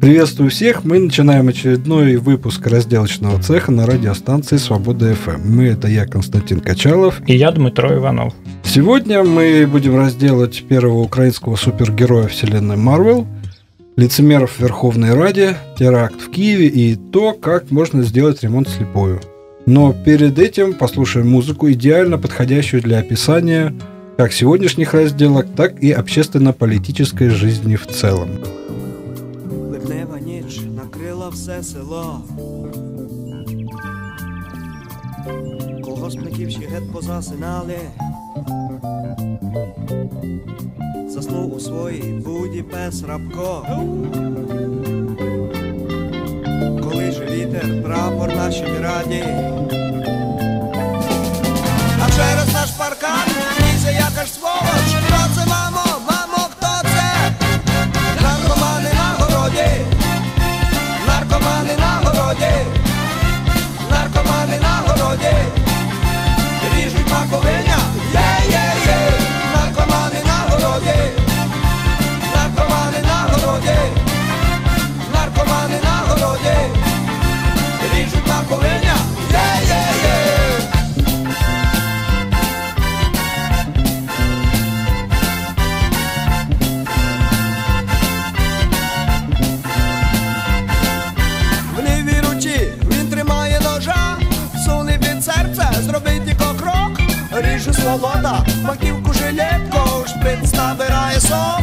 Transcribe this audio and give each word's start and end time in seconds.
Приветствую 0.00 0.50
всех. 0.50 0.84
Мы 0.84 1.00
начинаем 1.00 1.48
очередной 1.48 2.16
выпуск 2.16 2.66
разделочного 2.66 3.42
цеха 3.42 3.72
на 3.72 3.84
радиостанции 3.84 4.56
Свобода 4.56 5.14
ФМ. 5.14 5.40
Мы 5.44 5.64
это 5.64 5.88
я, 5.88 6.06
Константин 6.06 6.60
Качалов. 6.60 7.20
И 7.26 7.36
я, 7.36 7.50
Дмитро 7.50 7.94
Иванов. 7.94 8.32
Сегодня 8.64 9.24
мы 9.24 9.66
будем 9.70 9.96
разделать 9.96 10.64
первого 10.68 11.00
украинского 11.00 11.56
супергероя 11.56 12.28
вселенной 12.28 12.76
Марвел, 12.76 13.26
лицемеров 13.96 14.52
в 14.52 14.60
Верховной 14.60 15.14
Раде, 15.14 15.56
теракт 15.78 16.20
в 16.20 16.30
Киеве 16.30 16.68
и 16.68 16.94
то, 16.94 17.32
как 17.32 17.70
можно 17.70 18.02
сделать 18.04 18.42
ремонт 18.42 18.68
слепую. 18.68 19.20
Но 19.66 19.92
перед 19.92 20.38
этим 20.38 20.74
послушаем 20.74 21.28
музыку, 21.28 21.70
идеально 21.70 22.18
подходящую 22.18 22.82
для 22.82 23.00
описания 23.00 23.74
как 24.16 24.32
сегодняшних 24.32 24.94
разделок, 24.94 25.46
так 25.54 25.82
и 25.82 25.92
общественно-политической 25.92 27.28
жизни 27.28 27.76
в 27.76 27.86
целом. 27.86 28.30
Все 31.28 31.62
село. 31.62 32.20
Колгоспників 35.84 36.50
ще 36.50 36.60
геть 36.60 36.92
позасинали. 36.92 37.78
Заснув 41.08 41.54
у 41.54 41.60
своїй 41.60 42.12
буді 42.12 42.62
пес 42.62 43.02
рабко. 43.02 43.66
Коли 46.82 47.12
же 47.12 47.26
вітер 47.30 47.82
прапор 47.82 48.28
нашій 48.36 48.78
раді. 48.80 49.24
А 52.02 52.10
через 52.10 52.54
наш 52.54 52.70
паркан 52.70 53.28
лізе 53.60 53.92
якась 53.92 54.34
сволоч. 54.34 54.97
Городі. 62.38 62.66
Наркомани 63.90 64.58
на 64.60 64.82
городі. 64.86 65.36
Ріжуть 66.76 67.10
маковиня. 67.10 67.78
Є-є-є. 68.12 69.12
Наркомани 69.54 70.20
на 70.26 70.38
городі. 70.50 70.98
Наркомани 72.34 73.00
на 73.02 73.18
городі. 73.32 73.78
Наркомани 75.14 75.80
на 75.84 75.96
городі. 76.08 76.56
Ріжуть 77.94 78.26
маковиня. 78.28 78.97
ріже 97.87 97.87
сволота, 97.87 98.45
маківку 98.63 99.13
жилетку, 99.13 100.07
шприц 100.07 100.53
набирає 100.53 101.19
сок, 101.19 101.56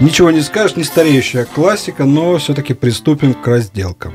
Ничего 0.00 0.30
не 0.30 0.40
скажешь, 0.40 0.76
не 0.76 0.84
стареющая 0.84 1.44
классика, 1.44 2.06
но 2.06 2.38
все-таки 2.38 2.72
приступим 2.72 3.34
к 3.34 3.46
разделкам. 3.46 4.14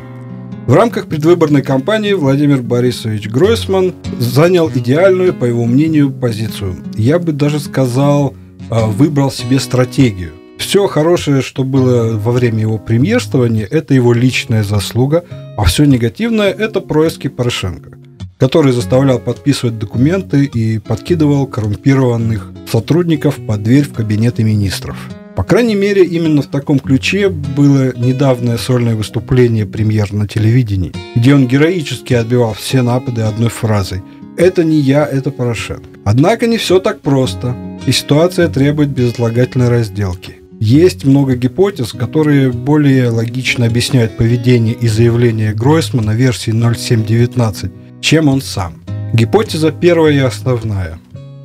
В 0.66 0.74
рамках 0.74 1.06
предвыборной 1.06 1.62
кампании 1.62 2.14
Владимир 2.14 2.64
Борисович 2.64 3.30
Гройсман 3.30 3.94
занял 4.18 4.68
идеальную, 4.68 5.32
по 5.32 5.46
его 5.46 5.66
мнению, 5.66 6.12
позицию. 6.12 6.78
Я 6.98 7.20
бы 7.20 7.34
даже 7.34 7.60
сказал, 7.60 8.34
э, 8.72 8.86
выбрал 8.88 9.30
себе 9.30 9.60
стратегию. 9.60 10.32
Все 10.58 10.88
хорошее, 10.88 11.44
что 11.44 11.64
было 11.64 12.18
во 12.18 12.32
время 12.32 12.62
его 12.62 12.80
премьерствования, 12.80 13.68
это 13.70 13.94
его 13.94 14.12
личная 14.12 14.64
заслуга, 14.64 15.24
а 15.56 15.66
все 15.66 15.86
негативное– 15.86 16.50
это 16.58 16.82
происки 16.82 17.28
Порошенко, 17.28 17.92
который 18.40 18.72
заставлял 18.72 19.20
подписывать 19.20 19.78
документы 19.78 20.46
и 20.46 20.80
подкидывал 20.80 21.46
коррумпированных 21.46 22.52
сотрудников 22.72 23.36
под 23.46 23.62
дверь 23.62 23.84
в 23.84 23.94
кабинеты 23.94 24.44
министров. 24.44 24.98
По 25.36 25.44
крайней 25.44 25.76
мере, 25.76 26.06
именно 26.06 26.42
в 26.42 26.48
таком 26.48 26.80
ключе 26.80 27.28
было 27.30 27.94
недавнее 27.98 28.58
сольное 28.58 28.96
выступление 28.96 29.66
премьера 29.66 30.16
на 30.16 30.28
телевидении, 30.28 30.94
где 31.16 31.36
он 31.36 31.48
героически 31.48 32.14
отбивал 32.14 32.54
все 32.54 32.82
напады 32.82 33.22
одной 33.24 33.50
фразой 33.50 34.02
«Это 34.38 34.64
не 34.64 34.80
я, 34.80 35.06
это 35.06 35.32
Порошенко». 35.32 35.90
Однако 36.06 36.48
не 36.48 36.58
все 36.58 36.80
так 36.80 37.02
просто, 37.02 37.56
и 37.86 37.92
ситуация 37.92 38.48
требует 38.48 38.90
безотлагательной 38.90 39.68
разделки. 39.68 40.38
Есть 40.62 41.04
много 41.04 41.36
гипотез, 41.36 41.92
которые 41.92 42.52
более 42.52 43.10
логично 43.10 43.66
объясняют 43.66 44.16
поведение 44.16 44.74
и 44.74 44.88
заявления 44.88 45.54
Гройсмана 45.54 46.12
версии 46.12 46.52
0719, 46.52 47.72
чем 48.00 48.30
он 48.30 48.42
сам. 48.42 48.82
Гипотеза 49.14 49.72
первая 49.72 50.14
и 50.14 50.20
основная. 50.20 50.98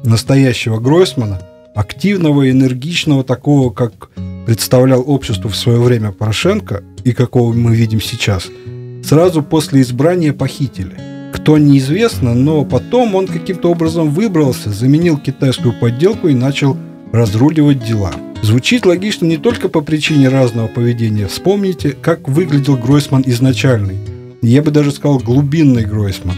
Настоящего 0.04 0.78
Гройсмана, 0.78 1.42
активного 1.74 2.50
энергичного, 2.50 3.24
такого, 3.24 3.70
как 3.70 4.10
представлял 4.46 5.02
обществу 5.06 5.48
в 5.48 5.56
свое 5.56 5.80
время 5.80 6.12
Порошенко 6.12 6.82
и 7.04 7.12
какого 7.12 7.52
мы 7.52 7.74
видим 7.74 8.00
сейчас, 8.00 8.48
сразу 9.04 9.42
после 9.42 9.82
избрания 9.82 10.32
похитили. 10.32 10.96
Кто 11.32 11.58
неизвестно, 11.58 12.34
но 12.34 12.64
потом 12.64 13.14
он 13.14 13.26
каким-то 13.26 13.70
образом 13.70 14.10
выбрался, 14.10 14.70
заменил 14.70 15.16
китайскую 15.16 15.72
подделку 15.78 16.28
и 16.28 16.34
начал 16.34 16.76
разруливать 17.12 17.84
дела. 17.84 18.12
Звучит 18.42 18.86
логично 18.86 19.26
не 19.26 19.36
только 19.36 19.68
по 19.68 19.80
причине 19.80 20.28
разного 20.28 20.66
поведения. 20.66 21.26
Вспомните, 21.26 21.90
как 21.90 22.28
выглядел 22.28 22.76
Гройсман 22.76 23.22
изначальный. 23.26 23.98
Я 24.42 24.62
бы 24.62 24.70
даже 24.70 24.92
сказал 24.92 25.18
глубинный 25.18 25.84
Гройсман. 25.84 26.36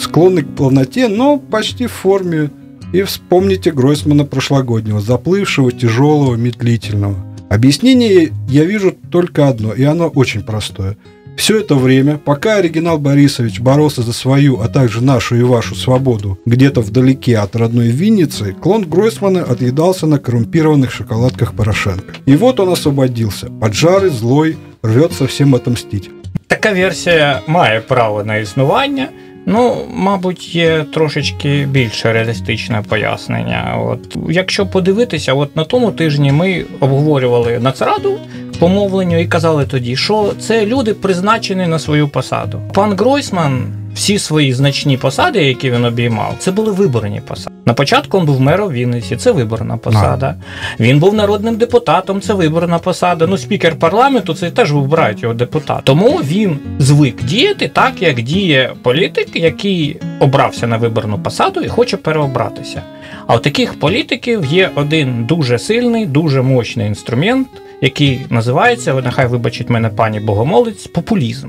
Склонный 0.00 0.42
к 0.42 0.54
полноте, 0.56 1.08
но 1.08 1.38
почти 1.38 1.86
в 1.86 1.92
форме. 1.92 2.50
И 2.93 3.03
вспомните 3.03 3.71
Гройсмана 3.71 4.25
прошлогоднего, 4.25 4.99
заплывшего, 4.99 5.71
тяжелого, 5.71 6.35
медлительного. 6.35 7.15
Объяснение 7.49 8.31
я 8.47 8.65
вижу 8.65 8.95
только 9.11 9.47
одно, 9.47 9.73
и 9.73 9.83
оно 9.83 10.07
очень 10.07 10.41
простое – 10.43 11.07
все 11.39 11.61
это 11.61 11.75
время, 11.75 12.17
пока 12.17 12.57
оригинал 12.57 12.97
Борисович 12.99 13.61
боролся 13.61 14.01
за 14.01 14.11
свою, 14.11 14.59
а 14.59 14.67
также 14.67 15.01
нашу 15.01 15.37
и 15.37 15.41
вашу 15.41 15.73
свободу 15.73 16.37
где-то 16.45 16.81
вдалеке 16.81 17.37
от 17.37 17.55
родной 17.55 17.87
Винницы, 17.87 18.53
клон 18.61 18.83
Гройсмана 18.83 19.43
отъедался 19.43 20.05
на 20.05 20.19
коррумпированных 20.19 20.91
шоколадках 20.91 21.53
Порошенко. 21.53 22.13
И 22.25 22.35
вот 22.35 22.59
он 22.59 22.73
освободился, 22.73 23.47
поджарый, 23.61 24.09
злой, 24.09 24.57
рвется 24.83 25.27
всем 25.27 25.55
отомстить. 25.55 26.09
Така 26.47 26.73
версія 26.73 27.41
має 27.47 27.79
право 27.79 28.23
на 28.23 28.35
існування. 28.35 29.07
Ну, 29.46 29.76
мабуть, 29.94 30.54
є 30.54 30.84
трошечки 30.94 31.66
більше 31.70 32.12
реалістичне 32.12 32.82
пояснення. 32.88 33.82
От 33.86 34.16
якщо 34.30 34.66
подивитися, 34.66 35.34
от 35.34 35.56
на 35.56 35.64
тому 35.64 35.92
тижні 35.92 36.32
ми 36.32 36.64
обговорювали 36.80 37.58
нацраду 37.58 38.18
по 38.58 38.68
мовленню 38.68 39.20
і 39.20 39.26
казали 39.26 39.66
тоді, 39.66 39.96
що 39.96 40.32
це 40.40 40.66
люди 40.66 40.94
призначені 40.94 41.66
на 41.66 41.78
свою 41.78 42.08
посаду. 42.08 42.60
Пан 42.74 42.92
Гройсман. 42.92 43.83
Всі 43.94 44.18
свої 44.18 44.52
значні 44.52 44.96
посади, 44.96 45.44
які 45.44 45.70
він 45.70 45.84
обіймав, 45.84 46.34
це 46.38 46.50
були 46.50 46.72
виборні 46.72 47.20
посади. 47.26 47.56
На 47.66 47.74
початку 47.74 48.18
він 48.18 48.26
був 48.26 48.40
мером 48.40 48.72
Вінниці, 48.72 49.16
це 49.16 49.32
виборна 49.32 49.76
посада. 49.76 50.34
Він 50.80 50.98
був 50.98 51.14
народним 51.14 51.56
депутатом, 51.56 52.20
це 52.20 52.34
виборна 52.34 52.78
посада. 52.78 53.26
Ну, 53.26 53.38
спікер 53.38 53.78
парламенту 53.78 54.34
це 54.34 54.50
теж 54.50 54.72
вибирають 54.72 55.22
його 55.22 55.34
депутат. 55.34 55.84
Тому 55.84 56.20
він 56.24 56.58
звик 56.78 57.24
діяти 57.24 57.68
так, 57.68 58.02
як 58.02 58.22
діє 58.22 58.72
політик, 58.82 59.36
який 59.36 59.96
обрався 60.20 60.66
на 60.66 60.76
виборну 60.76 61.18
посаду 61.18 61.60
і 61.60 61.68
хоче 61.68 61.96
переобратися. 61.96 62.82
А 63.26 63.36
у 63.36 63.38
таких 63.38 63.80
політиків 63.80 64.44
є 64.44 64.70
один 64.74 65.24
дуже 65.24 65.58
сильний, 65.58 66.06
дуже 66.06 66.42
мощний 66.42 66.86
інструмент, 66.86 67.48
який 67.80 68.20
називається, 68.30 68.94
нехай 69.04 69.26
вибачить 69.26 69.70
мене 69.70 69.88
пані 69.88 70.20
Богомолець, 70.20 70.86
популізм. 70.86 71.48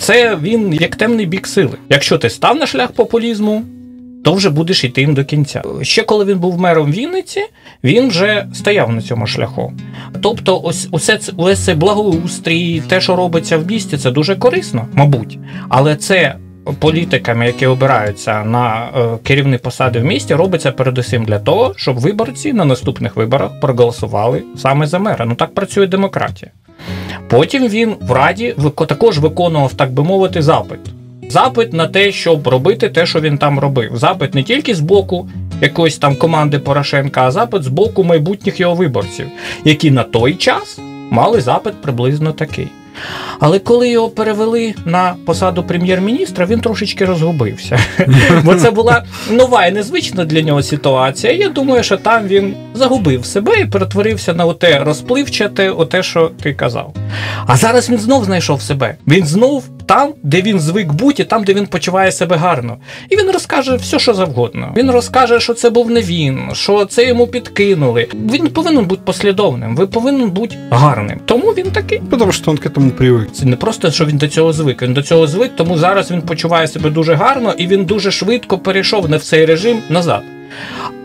Це 0.00 0.36
він 0.36 0.72
як 0.72 0.96
темний 0.96 1.26
бік 1.26 1.46
сили. 1.46 1.78
Якщо 1.88 2.18
ти 2.18 2.30
став 2.30 2.56
на 2.56 2.66
шлях 2.66 2.92
популізму, 2.92 3.62
то 4.24 4.32
вже 4.34 4.50
будеш 4.50 4.84
йти 4.84 5.00
їм 5.00 5.14
до 5.14 5.24
кінця. 5.24 5.62
Ще 5.82 6.02
коли 6.02 6.24
він 6.24 6.38
був 6.38 6.60
мером 6.60 6.92
Вінниці, 6.92 7.40
він 7.84 8.08
вже 8.08 8.46
стояв 8.54 8.92
на 8.92 9.02
цьому 9.02 9.26
шляху. 9.26 9.72
Тобто, 10.22 10.60
ось 10.60 10.88
усе 10.90 11.18
це 11.18 11.32
ось 11.36 11.64
цей 11.64 11.74
благоустрій, 11.74 12.82
те, 12.88 13.00
що 13.00 13.16
робиться 13.16 13.58
в 13.58 13.66
місті, 13.66 13.98
це 13.98 14.10
дуже 14.10 14.36
корисно, 14.36 14.86
мабуть. 14.92 15.38
Але 15.68 15.96
це 15.96 16.34
політиками, 16.78 17.46
які 17.46 17.66
обираються 17.66 18.44
на 18.44 18.88
е, 18.96 19.18
керівні 19.22 19.58
посади 19.58 20.00
в 20.00 20.04
місті, 20.04 20.34
робиться 20.34 20.72
передусім 20.72 21.24
для 21.24 21.38
того, 21.38 21.72
щоб 21.76 21.98
виборці 21.98 22.52
на 22.52 22.64
наступних 22.64 23.16
виборах 23.16 23.60
проголосували 23.60 24.42
саме 24.56 24.86
за 24.86 24.98
мера. 24.98 25.24
Ну 25.24 25.34
так 25.34 25.54
працює 25.54 25.86
демократія. 25.86 26.52
Потім 27.28 27.68
він 27.68 27.94
в 28.00 28.12
раді 28.12 28.54
також 28.88 29.18
виконував, 29.18 29.74
так 29.74 29.92
би 29.92 30.04
мовити, 30.04 30.42
запит. 30.42 30.80
Запит 31.28 31.72
на 31.72 31.86
те, 31.86 32.12
щоб 32.12 32.48
робити 32.48 32.88
те, 32.88 33.06
що 33.06 33.20
він 33.20 33.38
там 33.38 33.58
робив. 33.58 33.96
Запит 33.96 34.34
не 34.34 34.42
тільки 34.42 34.74
з 34.74 34.80
боку 34.80 35.28
якоїсь 35.60 35.98
там 35.98 36.16
команди 36.16 36.58
Порошенка, 36.58 37.26
а 37.26 37.30
запит 37.30 37.62
з 37.62 37.68
боку 37.68 38.04
майбутніх 38.04 38.60
його 38.60 38.74
виборців, 38.74 39.26
які 39.64 39.90
на 39.90 40.02
той 40.02 40.34
час 40.34 40.78
мали 41.10 41.40
запит 41.40 41.82
приблизно 41.82 42.32
такий. 42.32 42.68
Але 43.40 43.58
коли 43.58 43.88
його 43.88 44.08
перевели 44.08 44.74
на 44.84 45.14
посаду 45.26 45.62
прем'єр-міністра, 45.62 46.46
він 46.46 46.60
трошечки 46.60 47.04
розгубився. 47.04 47.78
Бо 48.44 48.54
це 48.54 48.70
була 48.70 49.04
нова 49.30 49.66
і 49.66 49.72
незвична 49.72 50.24
для 50.24 50.42
нього 50.42 50.62
ситуація. 50.62 51.32
Я 51.32 51.48
думаю, 51.48 51.82
що 51.82 51.96
там 51.96 52.26
він 52.26 52.54
загубив 52.74 53.24
себе 53.24 53.60
і 53.60 53.66
перетворився 53.66 54.34
на 54.34 54.44
оте 54.44 54.78
розпливчате, 54.78 55.70
оте, 55.70 56.02
що 56.02 56.30
ти 56.42 56.54
казав. 56.54 56.94
А 57.46 57.56
зараз 57.56 57.90
він 57.90 57.98
знов 57.98 58.24
знайшов 58.24 58.62
себе. 58.62 58.94
Він 59.06 59.26
знов 59.26 59.64
там, 59.90 60.14
де 60.22 60.42
він 60.42 60.60
звик 60.60 60.92
бути, 60.92 61.24
там, 61.24 61.44
де 61.44 61.54
він 61.54 61.66
почуває 61.66 62.12
себе 62.12 62.36
гарно. 62.36 62.76
І 63.08 63.16
він 63.16 63.30
розкаже 63.30 63.76
все, 63.76 63.98
що 63.98 64.14
завгодно. 64.14 64.74
Він 64.76 64.90
розкаже, 64.90 65.40
що 65.40 65.54
це 65.54 65.70
був 65.70 65.90
не 65.90 66.00
він, 66.00 66.40
що 66.52 66.84
це 66.84 67.06
йому 67.06 67.26
підкинули. 67.26 68.08
Він 68.32 68.48
повинен 68.48 68.84
бути 68.84 69.02
послідовним, 69.04 69.76
ви 69.76 69.86
повинен 69.86 70.30
бути 70.30 70.56
гарним. 70.70 71.20
Тому 71.24 71.50
він 71.50 71.70
такий. 71.70 72.00
Потому 72.10 72.32
что 72.32 72.50
он 72.50 72.58
к 72.58 72.68
этому 72.68 72.90
привык. 72.90 73.30
Це 73.32 73.46
не 73.46 73.56
просто, 73.56 73.90
що 73.90 74.04
він 74.04 74.18
до 74.18 74.28
цього 74.28 74.52
звик. 74.52 74.82
Він 74.82 74.94
до 74.94 75.02
цього 75.02 75.26
звик, 75.26 75.50
тому 75.56 75.78
зараз 75.78 76.10
він 76.10 76.22
почуває 76.22 76.68
себе 76.68 76.90
дуже 76.90 77.14
гарно 77.14 77.54
і 77.58 77.66
він 77.66 77.84
дуже 77.84 78.10
швидко 78.10 78.58
перейшов 78.58 79.10
не 79.10 79.16
в 79.16 79.22
цей 79.22 79.46
режим 79.46 79.78
назад. 79.88 80.22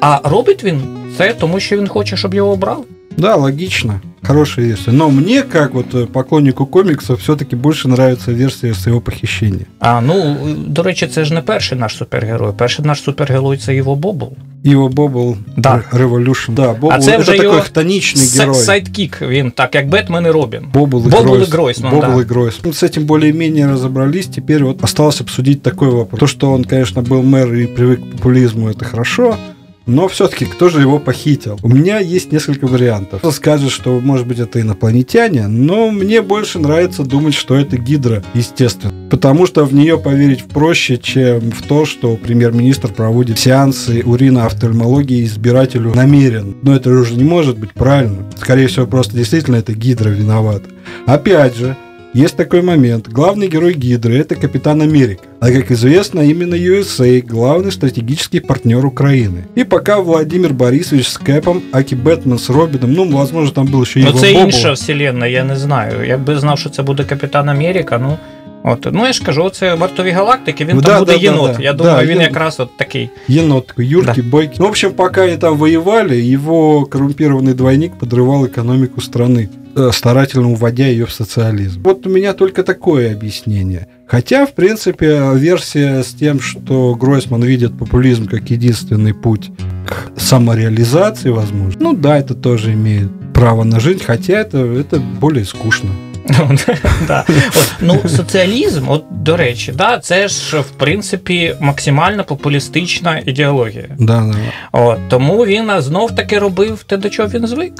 А 0.01 0.19
робить 0.23 0.63
він 0.63 0.81
це 1.17 1.33
тому, 1.33 1.59
що 1.59 1.77
він 1.77 1.87
хоче, 1.87 2.17
щоб 2.17 2.33
його 2.33 2.51
обрали. 2.51 2.83
Да, 3.16 3.36
логично. 3.36 4.00
Хорошая 4.22 4.66
версия. 4.66 4.92
Но 4.92 5.10
мне, 5.10 5.42
как 5.42 5.74
вот 5.74 5.94
э, 5.94 6.06
поклоннику 6.06 6.66
комиксов, 6.66 7.20
все-таки 7.20 7.56
больше 7.56 7.88
нравится 7.88 8.32
версия 8.32 8.72
с 8.74 8.86
его 8.86 9.00
похищения. 9.00 9.66
А 9.78 10.00
ну 10.00 10.36
до 10.66 10.82
речі, 10.82 11.06
це 11.06 11.24
ж 11.24 11.34
не 11.34 11.40
перший 11.40 11.78
наш 11.78 11.96
супергерой. 11.96 12.52
Перший 12.58 12.84
наш 12.84 13.02
супергерой 13.02 13.56
це 13.58 13.74
Іво 13.76 13.96
Бобл. 13.96 14.32
Его 14.66 14.88
Бобл 14.88 15.36
Да. 15.56 15.82
Revolution. 15.92 16.50
Да, 16.54 16.72
Бобл 16.72 16.92
А 16.92 16.98
це 16.98 17.10
это 17.16 17.20
вже 17.20 17.32
такой 17.32 17.44
його 17.46 17.58
хтоничный 17.60 18.16
С- 18.16 18.38
герой. 18.40 18.54
Сайдкік. 18.54 19.22
Він 19.22 19.50
так, 19.50 19.74
як 19.74 19.88
Бетмен 19.88 20.26
і 20.26 20.30
Робін. 20.30 20.62
Бобл 20.74 21.06
и, 21.06 21.10
Бобл 21.10 21.34
и 21.34 21.36
Гройс. 21.36 21.48
Гройсман, 21.50 21.94
Бобл 21.94 22.14
да. 22.14 22.20
и 22.20 22.24
Гройсман. 22.24 22.72
С 22.72 22.82
этим 22.82 23.04
более-менее 23.04 23.66
разобрались. 23.68 24.26
Теперь 24.26 24.64
вот 24.64 24.84
осталось 24.84 25.20
обсудить 25.20 25.62
такой 25.62 25.88
вопрос. 25.88 26.20
То, 26.20 26.26
что 26.26 26.52
он, 26.52 26.64
конечно, 26.64 27.02
был 27.02 27.22
мэр 27.22 27.54
и 27.54 27.66
привык 27.66 27.96
к 27.96 28.12
популизму, 28.12 28.68
это 28.70 28.84
хорошо. 28.84 29.36
Но 29.85 30.07
все-таки 30.07 30.45
кто 30.45 30.69
же 30.69 30.81
его 30.81 30.99
похитил? 30.99 31.59
У 31.61 31.69
меня 31.69 31.99
есть 31.99 32.31
несколько 32.31 32.65
вариантов. 32.65 33.19
Кто 33.19 33.31
скажет, 33.31 33.71
что, 33.71 33.99
может 33.99 34.25
быть, 34.25 34.39
это 34.39 34.59
инопланетяне, 34.59 35.47
но 35.47 35.91
мне 35.91 36.21
больше 36.21 36.59
нравится 36.59 37.03
думать, 37.03 37.35
что 37.35 37.55
это 37.55 37.77
гидра, 37.77 38.23
естественно. 38.33 38.93
Потому 39.09 39.45
что 39.45 39.63
в 39.63 39.73
нее 39.73 39.99
поверить 39.99 40.45
проще, 40.45 40.97
чем 40.97 41.51
в 41.51 41.61
то, 41.61 41.85
что 41.85 42.15
премьер-министр 42.15 42.93
проводит 42.93 43.37
сеансы 43.39 44.01
уриноофтальмологии 44.03 45.23
избирателю 45.23 45.93
намерен. 45.93 46.55
Но 46.63 46.75
это 46.75 46.89
уже 46.89 47.13
не 47.15 47.23
может 47.23 47.59
быть 47.59 47.73
правильно. 47.73 48.25
Скорее 48.37 48.67
всего, 48.67 48.87
просто 48.87 49.15
действительно 49.15 49.57
это 49.57 49.73
гидра 49.73 50.09
виновата. 50.09 50.65
Опять 51.05 51.55
же, 51.55 51.77
есть 52.15 52.35
такой 52.37 52.61
момент. 52.61 53.07
Главный 53.09 53.47
герой 53.47 53.73
Гидры– 53.73 54.17
это 54.19 54.35
Капитан 54.35 54.81
Америка. 54.81 55.21
А 55.39 55.51
как 55.51 55.71
известно, 55.71 56.21
именно 56.21 56.55
USA– 56.55 57.21
главный 57.33 57.71
стратегический 57.71 58.39
партнер 58.39 58.85
Украины. 58.85 59.43
И 59.57 59.63
пока 59.63 59.99
Владимир 59.99 60.53
Борисович 60.53 61.07
с 61.07 61.17
Кэпом, 61.19 61.61
Аки 61.71 61.95
Бэтмен 61.95 62.37
с 62.39 62.49
Робином, 62.49 62.93
ну, 62.93 63.09
возможно, 63.17 63.51
там 63.53 63.67
был 63.67 63.81
еще 63.81 63.99
Ну 63.99 64.07
его 64.07 64.19
це 64.19 64.33
Бобл. 64.33 64.45
інша 64.45 64.71
вселенна, 64.71 65.27
я 65.27 65.43
не 65.43 65.55
знаю. 65.55 66.07
Якби 66.07 66.39
знав, 66.39 66.59
що 66.59 66.69
це 66.69 66.83
буде 66.83 67.03
Капітан 67.03 67.49
Америка, 67.49 67.97
ну 68.01 68.17
От, 68.64 68.88
ну 68.92 69.06
я 69.06 69.12
ж 69.12 69.24
кажу, 69.24 69.50
це 69.50 69.74
вартові 69.74 70.10
галактики, 70.10 70.64
він 70.64 70.76
Ну, 70.76 70.82
там 70.82 70.92
да, 70.92 70.98
буде 70.98 71.12
да, 71.12 71.18
да, 71.18 71.24
єнот. 71.24 71.56
да. 71.56 71.62
Я 71.62 71.72
Да, 71.72 71.84
думаю, 71.84 72.08
він 72.08 72.16
є- 72.16 72.22
якраз 72.22 72.60
от 72.60 72.76
такий. 72.76 73.10
Енот 73.30 73.66
такой, 73.66 73.86
юркий, 73.86 74.22
бойкий. 74.22 74.56
Ну, 74.60 74.66
в 74.66 74.68
общем, 74.68 74.92
пока 74.92 75.22
они 75.24 75.36
там 75.36 75.56
воевали, 75.56 76.34
его 76.34 76.84
коррумпированный 76.90 77.54
двойник 77.54 77.92
подрывал 78.00 78.44
экономику 78.46 79.00
страны, 79.00 79.48
э, 79.76 79.92
старательно 79.92 80.48
уводя 80.50 80.86
ее 80.86 81.04
в 81.04 81.10
социализм. 81.10 81.80
Вот 81.84 82.06
у 82.06 82.10
меня 82.10 82.32
только 82.32 82.62
такое 82.62 83.12
объяснение. 83.12 83.86
Хотя, 84.06 84.44
в 84.46 84.52
принципе, 84.54 85.22
версия 85.34 86.02
с 86.02 86.08
тем, 86.20 86.40
что 86.40 86.94
Гройсман 87.00 87.42
видит 87.42 87.78
популизм 87.78 88.26
как 88.28 88.50
единственный 88.50 89.14
путь 89.14 89.50
к 89.86 90.20
самореализации, 90.20 91.30
возможно, 91.30 91.80
ну 91.80 91.92
да, 91.94 92.18
это 92.18 92.34
тоже 92.34 92.72
имеет 92.72 93.08
право 93.32 93.64
на 93.64 93.80
жизнь, 93.80 94.02
хотя 94.04 94.32
это, 94.34 94.58
это 94.58 95.00
более 95.20 95.44
скучно. 95.44 95.90
Да. 97.07 97.25
От, 97.29 97.73
ну, 97.81 98.01
соціалізм, 98.07 98.89
от 98.89 99.03
до 99.11 99.37
речі, 99.37 99.71
да, 99.71 99.99
це 99.99 100.27
ж 100.27 100.59
в 100.59 100.69
принципі 100.69 101.55
максимально 101.59 102.23
популістична 102.23 103.21
ідеологія. 103.25 103.87
Да, 103.99 104.33
да. 104.33 104.37
От, 104.71 104.97
тому 105.09 105.45
він 105.45 105.71
знов 105.77 106.15
таки 106.15 106.39
робив 106.39 106.83
те, 106.83 106.97
до 106.97 107.09
чого 107.09 107.29
він 107.29 107.47
звик. 107.47 107.73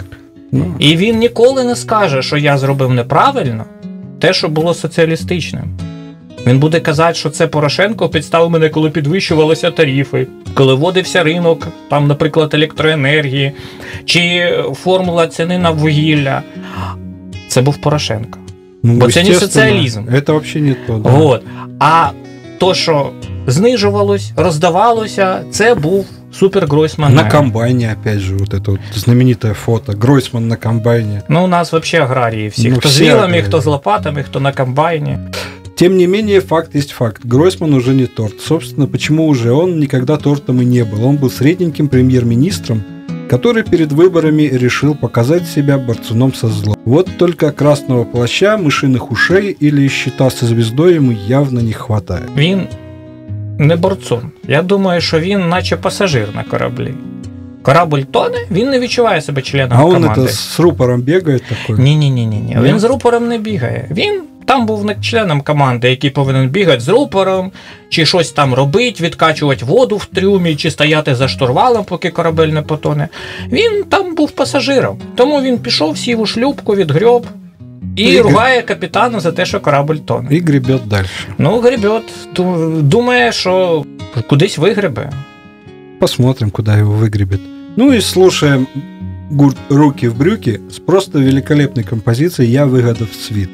Ну, 0.51 0.75
І 0.79 0.97
він 0.97 1.17
ніколи 1.17 1.63
не 1.63 1.75
скаже, 1.75 2.21
що 2.21 2.37
я 2.37 2.57
зробив 2.57 2.93
неправильно 2.93 3.65
те, 4.19 4.33
що 4.33 4.49
було 4.49 4.73
соціалістичним. 4.73 5.63
Він 6.47 6.59
буде 6.59 6.79
казати, 6.79 7.13
що 7.13 7.29
це 7.29 7.47
Порошенко 7.47 8.09
підставив 8.09 8.49
мене, 8.49 8.69
коли 8.69 8.89
підвищувалися 8.89 9.71
тарифи, 9.71 10.27
коли 10.53 10.73
вводився 10.73 11.23
ринок, 11.23 11.67
там, 11.89 12.07
наприклад, 12.07 12.53
електроенергії, 12.53 13.51
чи 14.05 14.53
формула 14.73 15.27
ціни 15.27 15.57
на 15.57 15.71
вугілля. 15.71 16.43
Це 17.54 17.62
був 17.62 17.76
Порошенко. 17.76 18.38
ну, 18.82 18.94
Вот 18.94 19.10
это 19.10 19.22
не 19.24 19.30
естественно, 19.30 19.40
социализм. 19.40 20.00
Это 20.08 20.32
вообще 20.32 20.60
не 20.60 20.74
то. 20.86 20.98
да. 20.98 21.10
От. 21.10 21.42
А 21.78 22.10
то, 22.58 22.74
що 22.74 23.10
знижувалось, 23.46 24.32
роздавалося, 24.36 25.42
це 25.50 25.74
був 25.74 26.06
супер 26.32 26.66
Гройсман. 26.66 27.14
На 27.14 27.30
комбайне, 27.30 27.96
опять 28.00 28.18
же, 28.18 28.36
вот 28.36 28.54
это 28.54 28.70
вот 28.70 28.80
знаменитое 28.94 29.54
фото. 29.54 29.92
Гройсман 29.92 30.48
на 30.48 30.56
комбайне. 30.56 31.22
Ну, 31.28 31.44
у 31.44 31.46
нас 31.46 31.72
взагалі 31.72 32.04
аграрії 32.10 32.48
всі. 32.48 32.68
Ну, 32.68 32.76
хто 32.76 32.88
з 32.88 32.92
всі 32.92 33.02
вілами, 33.04 33.22
аграрії. 33.22 33.42
хто 33.42 33.60
з 33.60 33.66
лопатами, 33.66 34.22
хто 34.22 34.40
на 34.40 34.52
комбайні. 34.52 35.18
Тем 35.74 35.96
не 35.96 36.06
менее, 36.08 36.40
факт 36.40 36.76
есть 36.76 36.90
факт. 36.90 37.22
Гройсман 37.24 37.74
уже 37.74 37.94
не 37.94 38.06
торт. 38.06 38.40
Собственно, 38.40 38.86
почему 38.86 39.26
уже? 39.28 39.50
Он 39.50 39.78
никогда 39.80 40.16
тортом 40.16 40.60
и 40.60 40.64
не 40.64 40.84
был. 40.84 41.04
Он 41.08 41.16
был 41.16 41.30
средненьким 41.30 41.88
премьер-министром, 41.88 42.82
который 43.28 43.62
перед 43.62 43.92
выборами 43.92 44.42
решил 44.42 44.94
показать 44.94 45.46
себя 45.46 45.78
борцуном 45.78 46.34
со 46.34 46.48
злом. 46.48 46.76
Вот 46.84 47.08
только 47.18 47.52
красного 47.52 48.04
плаща, 48.04 48.56
мышиных 48.56 49.10
ушей 49.12 49.56
или 49.62 49.88
щита 49.88 50.30
со 50.30 50.46
звездой 50.46 50.94
ему 50.96 51.12
явно 51.28 51.60
не 51.60 51.72
хватает. 51.72 52.28
Він 52.36 52.66
не 53.58 53.76
борцун. 53.76 54.20
Я 54.48 54.62
думаю, 54.62 55.00
що 55.00 55.20
він 55.20 55.48
наче 55.48 55.76
пасажир 55.76 56.28
на 56.34 56.44
кораблі. 56.44 56.94
Корабль 57.62 58.00
тоне, 58.10 58.38
він 58.50 58.70
не 58.70 58.80
відчуває 58.80 59.20
себе 59.22 59.42
членом 59.42 59.78
А 59.78 59.84
он 59.84 59.92
команди. 59.94 60.20
это 60.20 60.28
с 60.28 60.60
рупором 60.60 61.02
бегает 61.02 61.42
такой. 61.48 61.84
Ні, 61.84 61.96
ні, 61.96 62.10
ні, 62.10 62.26
ні, 62.26 62.36
ні. 62.36 62.56
Ні? 62.60 62.62
Він 62.68 62.80
з 62.80 62.84
рупором 62.84 63.28
не 63.28 63.38
бігає. 63.38 63.88
Він 63.90 64.20
там 64.45 64.65
був 64.65 64.85
не 64.85 64.95
членом 65.01 65.41
команди, 65.41 65.89
який 65.89 66.09
повинен 66.09 66.49
бігати 66.49 66.79
з 66.79 66.87
рупором, 66.89 67.51
чи 67.89 68.05
щось 68.05 68.31
там 68.31 68.53
робити, 68.53 69.03
відкачувати 69.03 69.65
воду 69.65 69.97
в 69.97 70.05
трюмі, 70.05 70.55
чи 70.55 70.71
стояти 70.71 71.15
за 71.15 71.27
штурвалом, 71.27 71.83
поки 71.85 72.09
корабель 72.09 72.47
не 72.47 72.61
потоне. 72.61 73.07
Він 73.51 73.83
там 73.89 74.15
був 74.15 74.31
пасажиром. 74.31 74.97
Тому 75.15 75.41
він 75.41 75.57
пішов, 75.57 75.97
сів 75.97 76.19
у 76.21 76.25
шлюпку, 76.25 76.75
відгреб 76.75 77.25
і 77.95 78.03
І 78.03 78.21
ругає 78.21 78.61
капітана 78.61 79.19
за 79.19 79.31
те, 79.31 79.45
що 79.45 79.59
корабль 79.59 79.95
тоне. 79.95 80.29
И 80.31 80.39
гребет 80.39 80.81
дальше. 80.87 81.27
Ну, 81.37 81.59
гребет, 81.59 82.03
ду- 82.35 82.81
думає, 82.81 83.31
що 83.31 83.85
кудись 84.29 84.57
вигребе. 84.57 85.11
Посмотрим, 85.99 86.51
куда 86.51 86.77
его 86.77 86.93
выгребет. 86.93 87.39
Ну 87.77 87.93
и 87.93 88.01
слушаем 88.01 88.67
гурт 89.31 89.57
«Руки 89.69 90.09
в 90.09 90.17
брюки» 90.17 90.59
с 90.69 90.79
просто 90.79 91.19
великолепной 91.19 91.83
композицией 91.83 92.51
«Я 92.51 92.65
выгодов 92.65 93.07
свит». 93.13 93.49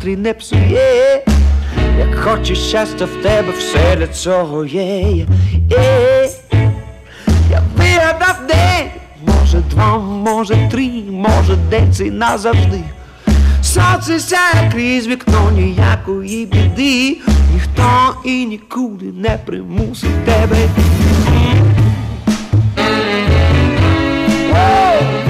Настрій 0.00 0.16
не 0.16 0.34
псує. 0.34 1.24
Як 1.98 2.18
хочеш 2.18 2.58
щастя 2.58 3.04
в 3.04 3.22
тебе, 3.22 3.52
все 3.58 3.96
для 3.96 4.06
є. 4.66 5.26
Я 7.50 7.62
вигадав 7.76 8.36
день, 8.48 8.86
може 9.26 9.58
два, 9.70 9.98
може 9.98 10.68
три, 10.70 10.90
може 11.10 11.56
день 11.56 11.92
цей 11.92 12.10
назавжди. 12.10 12.80
Сонце 13.62 14.20
сяє 14.20 14.70
крізь 14.72 15.06
вікно 15.06 15.50
ніякої 15.50 16.46
біди, 16.46 17.16
ніхто 17.54 18.14
і 18.24 18.46
нікуди 18.46 19.06
не 19.06 19.38
примусить 19.46 20.24
тебе. 20.24 20.56
Воу, 24.50 25.29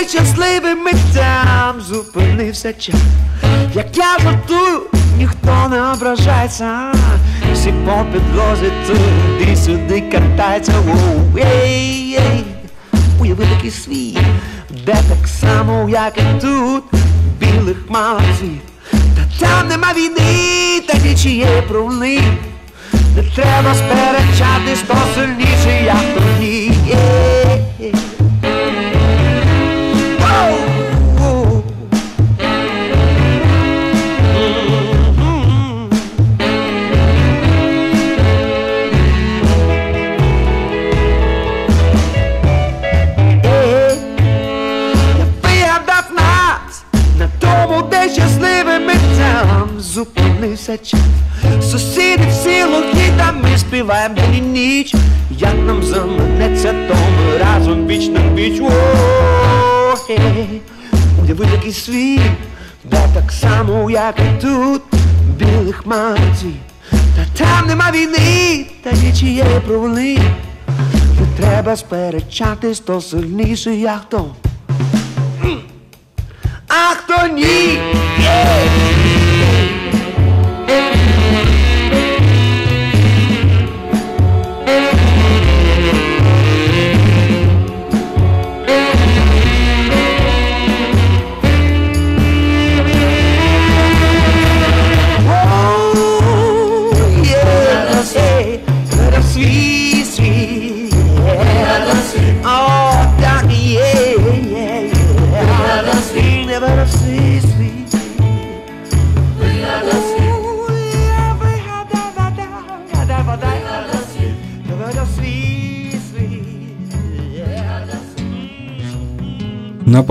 де 0.00 0.08
щасливими 0.08 0.90
там 1.14 1.80
зупинився 1.80 2.72
час. 2.72 2.94
Як 3.74 3.96
я 3.96 4.18
жартую, 4.22 4.82
ніхто 5.18 5.68
не 5.70 5.92
ображається. 5.92 6.92
Всі 7.52 7.72
по 7.72 8.04
підлозі 8.12 8.72
туди 8.86 9.56
сюди 9.56 10.00
катаються. 10.00 10.72
Воу, 10.80 11.38
ей, 11.38 12.18
ей, 12.20 12.44
уяви 13.20 13.44
такий 13.56 13.70
світ, 13.70 14.18
де 14.70 14.92
так 14.92 15.28
само, 15.40 15.88
як 15.88 16.18
і 16.18 16.40
тут, 16.40 16.84
білих 17.40 17.76
мало 17.88 18.20
світ. 18.40 18.62
Та 18.90 19.46
там 19.46 19.68
нема 19.68 19.92
війни, 19.96 20.80
та 20.86 20.98
нічиє 20.98 21.62
провини. 21.68 22.20
Не 23.16 23.22
треба 23.22 23.74
сперечатись, 23.74 24.82
хто 24.84 24.96
сильніший, 25.14 25.84
як 25.84 26.04
тоді. 26.14 26.72
Зупинився 49.96 50.78
час. 50.78 51.00
Сусіди 51.70 52.26
всі 52.30 52.64
лохи, 52.64 53.12
та 53.18 53.32
ми 53.32 53.58
співаємо 53.58 54.14
день 54.14 54.34
і 54.36 54.40
ніч. 54.40 54.94
Як 55.30 55.54
нам 55.66 55.82
заманеться, 55.82 56.72
то 56.72 56.94
ми 56.94 57.38
разом 57.38 57.86
біч 57.86 58.08
на. 58.08 58.20
Ой, 58.38 58.60
Уяви 61.22 61.46
такий 61.46 61.72
світ, 61.72 62.20
де 62.84 62.98
так 63.14 63.32
само, 63.32 63.90
як 63.90 64.18
і 64.18 64.42
тут, 64.42 64.82
білих 65.38 65.86
мазів. 65.86 66.54
Та 66.90 67.26
там 67.38 67.66
нема 67.66 67.90
війни, 67.90 68.66
та 68.82 68.92
нічієї 68.92 69.60
провини. 69.66 70.18
Не 71.20 71.26
треба 71.36 71.76
сперечатись, 71.76 72.80
то 72.80 73.00
сильніший, 73.00 73.80
як 73.80 74.00
хто. 74.00 74.34
А 76.68 76.94
хто 76.94 77.26
ні? 77.34 77.78
Oh, 78.20 78.95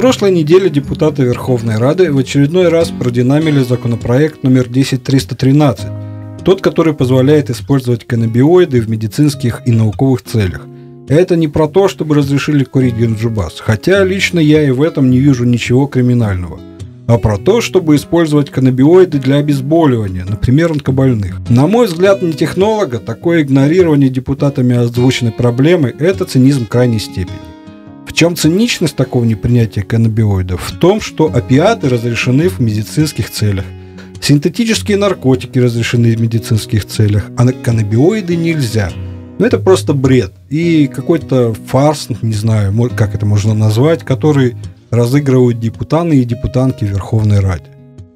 прошлой 0.06 0.30
неделе 0.30 0.70
депутаты 0.70 1.24
Верховной 1.24 1.78
Рады 1.78 2.14
в 2.14 2.20
очередной 2.20 2.68
раз 2.68 2.90
продинамили 2.90 3.64
законопроект 3.64 4.44
номер 4.44 4.70
10313, 4.70 5.88
тот, 6.44 6.62
который 6.62 6.94
позволяет 6.94 7.50
использовать 7.50 8.06
каннабиоиды 8.06 8.82
в 8.82 8.88
медицинских 8.88 9.64
и 9.66 9.72
науковых 9.72 10.22
целях. 10.22 10.68
Это 11.10 11.36
не 11.36 11.48
про 11.48 11.68
то, 11.68 11.88
чтобы 11.88 12.14
разрешили 12.14 12.64
курить 12.64 12.96
генджубас, 12.96 13.60
хотя 13.60 14.04
лично 14.04 14.38
я 14.38 14.62
и 14.64 14.70
в 14.70 14.84
этом 14.84 15.10
не 15.10 15.18
вижу 15.18 15.44
ничего 15.44 15.88
криминального, 15.88 16.60
а 17.08 17.18
про 17.18 17.40
то, 17.40 17.60
чтобы 17.62 17.96
использовать 17.96 18.52
каннабиоиды 18.52 19.18
для 19.18 19.38
обезболивания, 19.38 20.24
например, 20.24 20.74
онкобольных. 20.74 21.50
На 21.50 21.66
мой 21.66 21.88
взгляд, 21.88 22.22
не 22.22 22.34
технолога, 22.34 23.00
такое 23.00 23.42
игнорирование 23.42 24.12
депутатами 24.12 24.76
озвученной 24.76 25.32
проблемы– 25.32 25.96
это 26.00 26.26
цинизм 26.26 26.68
крайней 26.68 27.00
степени. 27.00 27.55
Чем 28.16 28.38
циничность 28.38 28.96
такого 28.96 29.26
непринятия 29.26 29.84
каннабиоидов? 29.84 30.62
В 30.72 30.80
том, 30.80 31.02
что 31.02 31.26
опиаты 31.26 31.90
разрешены 31.90 32.48
в 32.48 32.62
медицинских 32.62 33.30
целях. 33.30 33.66
Синтетические 34.22 34.96
наркотики 34.96 35.60
разрешены 35.60 36.16
в 36.16 36.22
медицинских 36.22 36.86
целях, 36.86 37.30
а 37.36 37.44
на- 37.44 37.52
каннабиоиды 37.52 38.38
нельзя. 38.38 38.90
Ну, 39.38 39.46
это 39.46 39.60
просто 39.60 39.92
бред. 39.92 40.32
И 40.50 40.88
какой-то 40.88 41.54
фарс, 41.68 42.08
не 42.22 42.34
знаю, 42.34 42.74
как 42.96 43.16
это 43.16 43.26
можно 43.26 43.54
назвать, 43.54 44.04
который 44.06 44.56
разыгрывают 44.92 45.60
депутаты 45.60 46.16
и 46.16 46.24
депутанки 46.24 46.86
Верховной 46.86 47.42
Раде. 47.42 47.66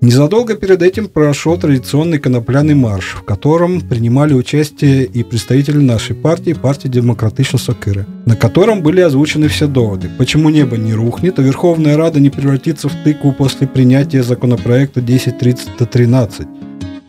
Незадолго 0.02 0.56
перед 0.56 0.82
этим 0.82 1.10
прошел 1.10 1.58
традиционный 1.58 2.20
конопляный 2.20 2.74
марш, 2.74 3.18
в 3.20 3.24
котором 3.24 3.82
принимали 3.82 4.34
участие 4.34 5.04
и 5.04 5.24
представители 5.24 5.78
нашей 5.78 6.16
партии, 6.16 6.54
партии 6.54 6.88
Демократичной 6.88 7.60
Сокыры, 7.60 8.06
на 8.26 8.38
котором 8.38 8.82
были 8.82 9.02
озвучены 9.02 9.50
все 9.50 9.68
доводы, 9.68 10.10
почему 10.18 10.50
небо 10.50 10.78
не 10.78 10.94
рухнет, 10.94 11.38
а 11.38 11.42
Верховная 11.42 11.98
Рада 11.98 12.22
не 12.22 12.30
превратится 12.30 12.88
в 12.88 12.94
тыкву 13.04 13.34
после 13.34 13.68
принятия 13.68 14.24
законопроекта 14.24 15.02
10.30-13. 15.02 16.48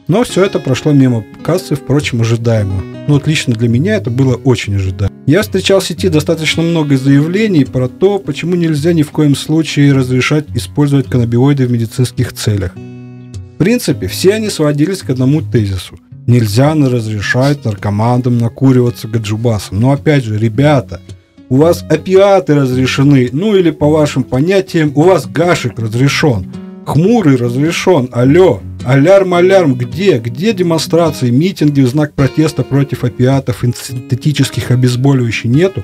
Но 0.08 0.24
все 0.24 0.44
это 0.44 0.58
прошло 0.58 0.90
мимо 0.90 1.24
кассы, 1.44 1.76
впрочем, 1.76 2.22
ожидаемо. 2.22 2.82
Ну 3.06 3.14
вот 3.14 3.28
лично 3.28 3.54
для 3.54 3.68
меня 3.68 3.94
это 3.94 4.10
было 4.10 4.34
очень 4.34 4.74
ожидаемо. 4.74 5.09
Я 5.26 5.42
встречал 5.42 5.80
в 5.80 5.86
сети 5.86 6.08
достаточно 6.08 6.62
много 6.62 6.96
заявлений 6.96 7.64
про 7.64 7.88
то, 7.88 8.18
почему 8.18 8.56
нельзя 8.56 8.92
ни 8.92 9.02
в 9.02 9.10
коем 9.10 9.36
случае 9.36 9.92
разрешать 9.92 10.46
использовать 10.54 11.06
каннабиоиды 11.08 11.66
в 11.66 11.72
медицинских 11.72 12.32
целях. 12.32 12.74
В 12.74 13.58
принципе, 13.58 14.08
все 14.08 14.34
они 14.34 14.48
сводились 14.50 15.02
к 15.02 15.10
одному 15.10 15.42
тезису. 15.42 15.98
Нельзя 16.26 16.74
на- 16.74 16.88
разрешать 16.88 17.64
наркоманам 17.64 18.38
накуриваться 18.38 19.06
гаджубасом. 19.08 19.80
Но 19.80 19.92
опять 19.92 20.24
же, 20.24 20.38
ребята, 20.38 21.00
у 21.48 21.56
вас 21.56 21.84
опиаты 21.88 22.54
разрешены, 22.54 23.28
ну 23.32 23.54
или 23.56 23.70
по 23.70 23.88
вашим 23.90 24.24
понятиям, 24.24 24.92
у 24.94 25.02
вас 25.02 25.26
гашек 25.26 25.78
разрешен. 25.78 26.46
Хмурый 26.86 27.36
разрешен, 27.36 28.08
алло, 28.12 28.60
алярм-алярм, 28.85 29.75
где? 29.75 30.17
Где 30.19 30.53
демонстрации, 30.53 31.29
митинги 31.29 31.81
в 31.81 31.87
знак 31.87 32.13
протеста 32.13 32.63
против 32.63 33.03
опиатов 33.03 33.63
и 33.63 33.73
синтетических 33.73 34.71
обезболивающих 34.71 35.45
нету? 35.45 35.83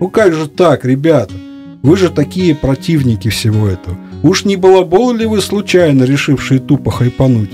Ну 0.00 0.08
как 0.08 0.32
же 0.32 0.48
так, 0.48 0.84
ребята? 0.84 1.34
Вы 1.82 1.96
же 1.96 2.10
такие 2.10 2.54
противники 2.54 3.28
всего 3.28 3.68
этого. 3.68 3.96
Уж 4.22 4.44
не 4.44 4.56
балабол 4.56 5.12
ли 5.14 5.26
вы 5.26 5.40
случайно 5.40 6.04
решившие 6.04 6.60
тупо 6.60 6.90
хайпануть? 6.90 7.50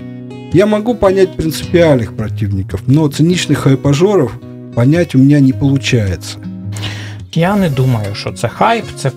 Я 0.52 0.66
могу 0.66 0.94
понять 0.94 1.36
принципиальных 1.36 2.16
противников, 2.16 2.82
но 2.86 3.08
циничных 3.08 3.58
хайпажоров 3.58 4.32
понять 4.74 5.14
у 5.14 5.18
меня 5.18 5.40
не 5.40 5.52
получается. 5.52 6.38
Я 7.32 7.56
не 7.56 7.68
думаю, 7.70 8.14
що 8.14 8.32
це 8.32 8.48
хайп, 8.48 8.84
це 8.96 9.10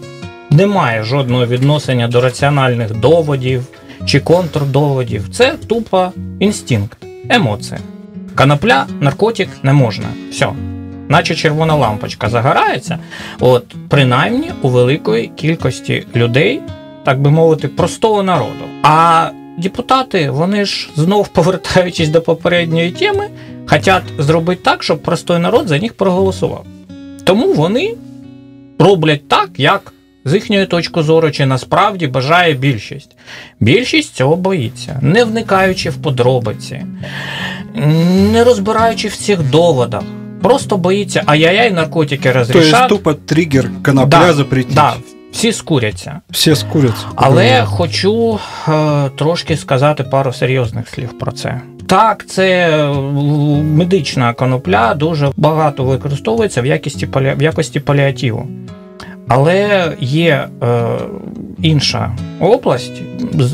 не 0.49 0.67
має 0.67 1.03
жодного 1.03 1.45
відношення 1.45 2.07
до 2.07 2.21
раціональних 2.21 2.99
доводів 2.99 3.63
Чи 4.06 4.20
контрдоводів. 4.20 5.28
Це 5.32 5.54
тупо 5.66 6.12
інстинкт, 6.40 6.98
емоція. 7.28 7.80
Канапля, 8.34 8.86
наркотик 9.00 9.48
не 9.62 9.72
можна. 9.72 10.06
Все. 10.30 10.48
Наче 11.08 11.34
червона 11.34 11.74
лампочка 11.74 12.28
загорається, 12.28 12.98
от 13.40 13.74
принаймні 13.88 14.50
у 14.62 14.68
великої 14.68 15.26
кількості 15.36 16.06
людей, 16.16 16.60
так 17.04 17.20
би 17.20 17.30
мовити, 17.30 17.68
простого 17.68 18.22
народу. 18.22 18.64
А 18.82 19.30
депутати, 19.58 20.30
вони 20.30 20.64
ж 20.64 20.90
знов 20.96 21.28
повертаючись 21.28 22.08
до 22.08 22.20
попередньої 22.20 22.90
теми, 22.90 23.28
хочуть 23.66 24.02
зробити 24.18 24.60
так, 24.64 24.82
щоб 24.82 25.02
простий 25.02 25.38
народ 25.38 25.68
за 25.68 25.78
них 25.78 25.94
проголосував. 25.94 26.64
Тому 27.24 27.52
вони 27.52 27.94
роблять 28.78 29.28
так, 29.28 29.50
як 29.56 29.92
з 30.24 30.34
їхньої 30.34 30.66
точки 30.66 31.02
зору, 31.02 31.30
чи 31.30 31.46
насправді 31.46 32.06
бажає 32.06 32.54
більшість. 32.54 33.16
Більшість 33.60 34.14
цього 34.14 34.36
боїться, 34.36 34.98
не 35.02 35.24
вникаючи 35.24 35.90
в 35.90 35.96
подробиці, 35.96 36.86
не 38.32 38.44
розбираючи 38.44 39.08
в 39.08 39.16
цих 39.16 39.42
доводах. 39.42 40.02
Просто 40.42 40.76
боїться, 40.76 41.22
ай-яй-яй, 41.26 41.70
наркотики 41.70 42.32
розрішать. 42.32 42.88
тупо 42.88 43.14
триггер 43.14 43.70
конопля 43.84 44.18
Да, 44.18 44.32
запретить. 44.32 44.74
Да, 44.74 44.94
всі 45.32 45.52
скуряться. 45.52 46.20
Все 46.30 46.56
скурятся. 46.56 47.06
Але 47.14 47.64
хочу 47.64 48.38
е, 48.68 49.10
трошки 49.16 49.56
сказати 49.56 50.04
пару 50.04 50.32
серйозних 50.32 50.88
слів 50.88 51.18
про 51.18 51.32
це. 51.32 51.60
Так, 51.86 52.26
це 52.26 52.70
е, 52.70 52.92
медична 53.62 54.34
конопля 54.34 54.94
дуже 54.94 55.30
багато 55.36 55.84
використовується 55.84 56.62
в 56.62 56.66
якості, 56.66 57.08
в 57.14 57.42
якості 57.42 57.80
паліативу. 57.80 58.48
Але 59.28 59.92
є 60.00 60.48
е, 60.62 60.84
інша 61.62 62.12
область, 62.40 63.02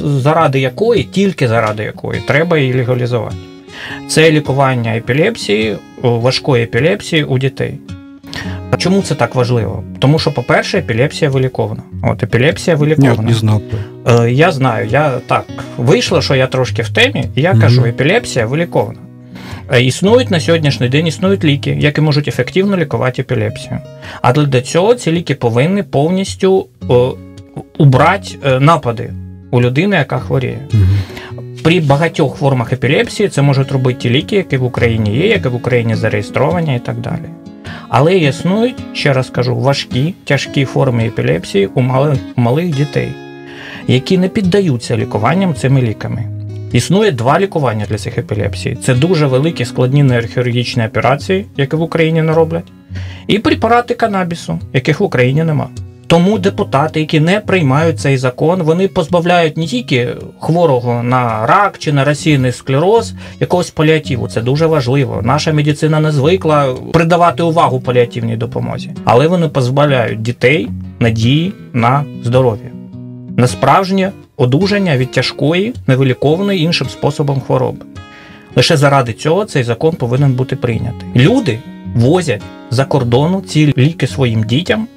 заради 0.04 0.60
якої, 0.60 1.04
тільки 1.04 1.48
заради 1.48 1.82
якої, 1.82 2.20
треба 2.26 2.58
її 2.58 2.74
легалізувати. 2.74 3.36
Це 4.08 4.30
лікування 4.30 4.96
епілепсії, 4.96 5.76
важкої 6.02 6.64
епілепсії 6.64 7.24
у 7.24 7.38
дітей. 7.38 7.78
Чому 8.78 9.02
це 9.02 9.14
так 9.14 9.34
важливо? 9.34 9.84
Тому 9.98 10.18
що, 10.18 10.32
по-перше, 10.32 10.78
епілепсія 10.78 11.30
вилікована. 11.30 11.82
От 12.02 12.22
епілепсія 12.22 12.76
вилікована. 12.76 13.22
Не 13.22 13.34
знал. 13.34 13.62
Е, 14.08 14.30
Я 14.30 14.52
знаю, 14.52 14.88
я 14.90 15.10
так 15.26 15.44
вийшло, 15.76 16.22
що 16.22 16.34
я 16.34 16.46
трошки 16.46 16.82
в 16.82 16.88
темі, 16.88 17.24
і 17.34 17.42
я 17.42 17.52
Мгм. 17.52 17.60
кажу, 17.60 17.84
епілепсія 17.84 18.46
вилікована. 18.46 18.98
Е, 19.72 19.82
Існують 19.82 20.30
на 20.30 20.40
сьогоднішній 20.40 20.88
день 20.88 21.06
існують 21.06 21.44
ліки, 21.44 21.76
які 21.80 22.00
можуть 22.00 22.28
ефективно 22.28 22.76
лікувати 22.76 23.22
епілепсію. 23.22 23.78
А 24.22 24.32
для 24.32 24.60
цього 24.60 24.94
ці 24.94 25.12
ліки 25.12 25.34
повинні 25.34 25.82
повністю 25.82 26.66
убрати 27.78 28.28
е, 28.44 28.60
напади 28.60 29.12
у 29.50 29.60
людини, 29.60 29.96
яка 29.96 30.18
хворіє. 30.18 30.58
При 31.62 31.80
багатьох 31.80 32.36
формах 32.36 32.72
епілепсії 32.72 33.28
це 33.28 33.42
можуть 33.42 33.72
робити 33.72 33.98
ті 34.00 34.10
ліки, 34.10 34.36
які 34.36 34.56
в 34.56 34.64
Україні 34.64 35.16
є, 35.16 35.26
які 35.26 35.48
в 35.48 35.54
Україні 35.54 35.94
зареєстровані 35.94 36.76
і 36.76 36.78
так 36.78 37.00
далі. 37.00 37.30
Але 37.88 38.16
існують, 38.16 38.76
ще 38.92 39.12
раз 39.12 39.30
кажу, 39.30 39.56
важкі, 39.56 40.14
тяжкі 40.24 40.64
форми 40.64 41.06
епілепсії 41.06 41.66
у 41.74 41.80
малих, 41.80 42.18
у 42.36 42.40
малих 42.40 42.76
дітей, 42.76 43.08
які 43.88 44.18
не 44.18 44.28
піддаються 44.28 44.96
лікуванням 44.96 45.54
цими 45.54 45.82
ліками. 45.82 46.39
Існує 46.72 47.12
два 47.12 47.40
лікування 47.40 47.86
для 47.88 47.98
цих 47.98 48.18
епілепсій. 48.18 48.78
Це 48.82 48.94
дуже 48.94 49.26
великі 49.26 49.64
складні 49.64 50.02
нейрохірургічні 50.02 50.86
операції, 50.86 51.46
які 51.56 51.76
в 51.76 51.82
Україні 51.82 52.22
не 52.22 52.34
роблять, 52.34 52.72
і 53.26 53.38
препарати 53.38 53.94
канабісу, 53.94 54.58
яких 54.72 55.00
в 55.00 55.02
Україні 55.02 55.44
нема. 55.44 55.68
Тому 56.10 56.38
депутати, 56.38 57.00
які 57.00 57.20
не 57.20 57.40
приймають 57.40 58.00
цей 58.00 58.16
закон, 58.16 58.62
вони 58.62 58.88
позбавляють 58.88 59.56
не 59.56 59.66
тільки 59.66 60.08
хворого 60.40 61.02
на 61.02 61.46
рак 61.46 61.78
чи 61.78 61.92
на 61.92 62.04
російний 62.04 62.52
склероз 62.52 63.14
якогось 63.40 63.70
паліативу. 63.70 64.28
Це 64.28 64.40
дуже 64.40 64.66
важливо. 64.66 65.20
Наша 65.24 65.52
медицина 65.52 66.00
не 66.00 66.12
звикла 66.12 66.74
придавати 66.92 67.42
увагу 67.42 67.80
паліативній 67.80 68.36
допомозі, 68.36 68.90
але 69.04 69.28
вони 69.28 69.48
позбавляють 69.48 70.22
дітей 70.22 70.68
надії 71.00 71.52
на 71.72 72.04
здоров'я, 72.24 72.70
на 73.36 73.46
справжнє 73.46 74.12
одужання 74.39 74.97
від 74.97 75.11
тяжкої, 75.11 75.73
невилікованої 75.87 76.61
іншим 76.61 76.89
способом 76.89 77.41
хвороби. 77.41 77.85
Лише 78.55 78.77
заради 78.77 79.13
цього 79.13 79.45
цей 79.45 79.63
закон 79.63 79.95
повинен 79.95 80.33
бути 80.33 80.55
прийнятий. 80.55 81.07
Люди 81.15 81.59
возять 81.95 82.41
за 82.69 82.85
кордону 82.85 83.41
ці 83.41 83.73
ліки 83.77 84.07
своїм 84.07 84.43
дітям, 84.43 84.87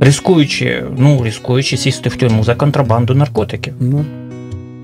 ризикуючи, 0.00 0.84
ну, 0.98 1.22
ризикуючи 1.22 1.76
сісти 1.76 2.08
в 2.08 2.16
тюрму 2.16 2.44
за 2.44 2.54
контрабанду 2.54 3.14
наркотиків. 3.14 3.74
Ну, 3.80 4.04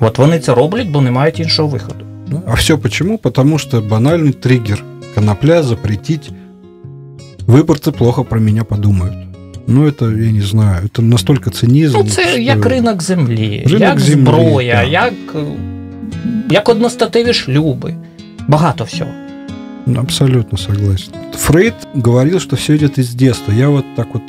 От 0.00 0.18
вони 0.18 0.38
це 0.38 0.54
роблять, 0.54 0.88
бо 0.88 1.00
не 1.00 1.10
мають 1.10 1.40
іншого 1.40 1.68
виходу. 1.68 2.04
ну, 2.28 2.42
а 2.46 2.54
все 2.54 2.76
почему? 2.76 3.18
Потому 3.18 3.58
что 3.58 3.80
банальный 3.80 4.32
триггер. 4.32 4.84
Конопля 5.14 5.62
запретить. 5.62 6.30
Выборцы 7.46 7.92
плохо 7.92 8.24
про 8.24 8.40
меня 8.40 8.64
подумают. 8.64 9.14
Ну, 9.70 9.86
это, 9.86 10.04
я 10.24 10.32
не 10.32 10.42
знаю, 10.42 10.84
это 10.86 11.02
настолько 11.02 11.50
цинизм. 11.50 11.98
Ну, 11.98 12.04
це 12.04 12.28
что- 12.28 12.38
як 12.38 12.66
ринок 12.66 13.02
землі, 13.02 13.62
Ринок 13.66 13.80
як 13.80 14.00
землі, 14.00 14.22
зброя, 14.22 14.80
так. 14.82 14.92
як, 14.92 15.12
е, 15.34 15.38
як 16.50 16.68
одностатеві 16.68 17.32
шлюби. 17.32 17.94
Багато 18.48 18.84
всього. 18.84 19.10
Ну, 19.86 20.00
Абсолютно 20.00 20.58
согласен. 20.58 21.14
Фрейд 21.36 21.74
говорил, 21.94 22.38
что 22.40 22.56
все 22.56 22.74
идет 22.74 22.98
из 22.98 23.14
детства. 23.14 23.54
Я 23.54 23.68
вот 23.68 23.84
так 23.96 24.06
вот 24.14 24.22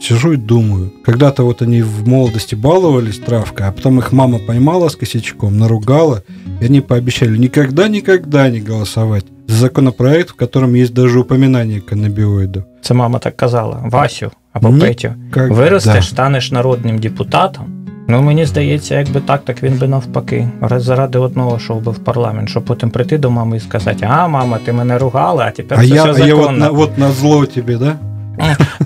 сижу 0.00 0.32
и 0.32 0.36
думаю. 0.36 0.90
Когда-то 1.04 1.44
вот 1.44 1.62
они 1.62 1.82
в 1.82 2.08
молодости 2.08 2.56
баловались 2.56 3.18
травкой, 3.18 3.66
а 3.66 3.72
потом 3.72 3.98
их 3.98 4.12
мама 4.12 4.38
поймала 4.38 4.88
с 4.88 4.96
косячком, 4.96 5.58
наругала, 5.58 6.22
и 6.62 6.66
они 6.66 6.80
пообещали 6.80 7.38
никогда-никогда 7.38 8.48
не 8.50 8.60
голосовать 8.60 9.24
за 9.48 9.56
законопроект, 9.56 10.30
в 10.30 10.34
котором 10.34 10.74
есть 10.74 10.92
даже 10.94 11.18
упоминание 11.20 11.80
каннабиоидов. 11.80 12.62
Це 12.82 12.94
мама 12.94 13.18
так 13.18 13.36
казала: 13.36 13.80
Васю 13.84 14.30
або 14.53 14.69
Ні. 14.69 14.79
Петю, 14.81 15.13
Как- 15.31 15.51
виростеш, 15.53 15.93
да. 15.95 16.01
станеш 16.01 16.51
народним 16.51 16.97
депутатом. 16.97 17.65
Ну, 18.07 18.21
мені 18.21 18.45
здається, 18.45 18.99
якби 18.99 19.19
так, 19.19 19.45
так 19.45 19.63
він 19.63 19.77
би 19.77 19.87
навпаки. 19.87 20.47
Заради 20.77 21.17
одного 21.19 21.57
йшов 21.57 21.81
би 21.81 21.91
в 21.91 21.99
парламент, 21.99 22.49
щоб 22.49 22.65
потім 22.65 22.89
прийти 22.89 23.17
до 23.17 23.31
мами 23.31 23.57
і 23.57 23.59
сказати: 23.59 24.07
А, 24.11 24.27
мама, 24.27 24.57
ти 24.65 24.73
мене 24.73 24.97
ругала, 24.97 25.45
а 25.45 25.51
тепер 25.51 25.79
А 25.79 25.81
це 25.81 25.87
я, 25.87 26.03
все 26.11 26.23
а 26.23 26.27
я 26.27 26.35
от 26.35 26.41
законно. 26.41 26.57
на, 26.65 26.69
от 26.71 26.97
на 26.97 27.11
зло 27.11 27.45
тобі, 27.45 27.75
да? 27.75 27.95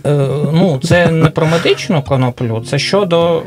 Е, 0.06 0.28
ну, 0.54 0.80
це 0.84 1.12
не 1.12 1.30
про 1.30 1.46
медичну 1.46 2.02
коноплю, 2.02 2.64
це 2.70 2.80
щодо 2.80 3.42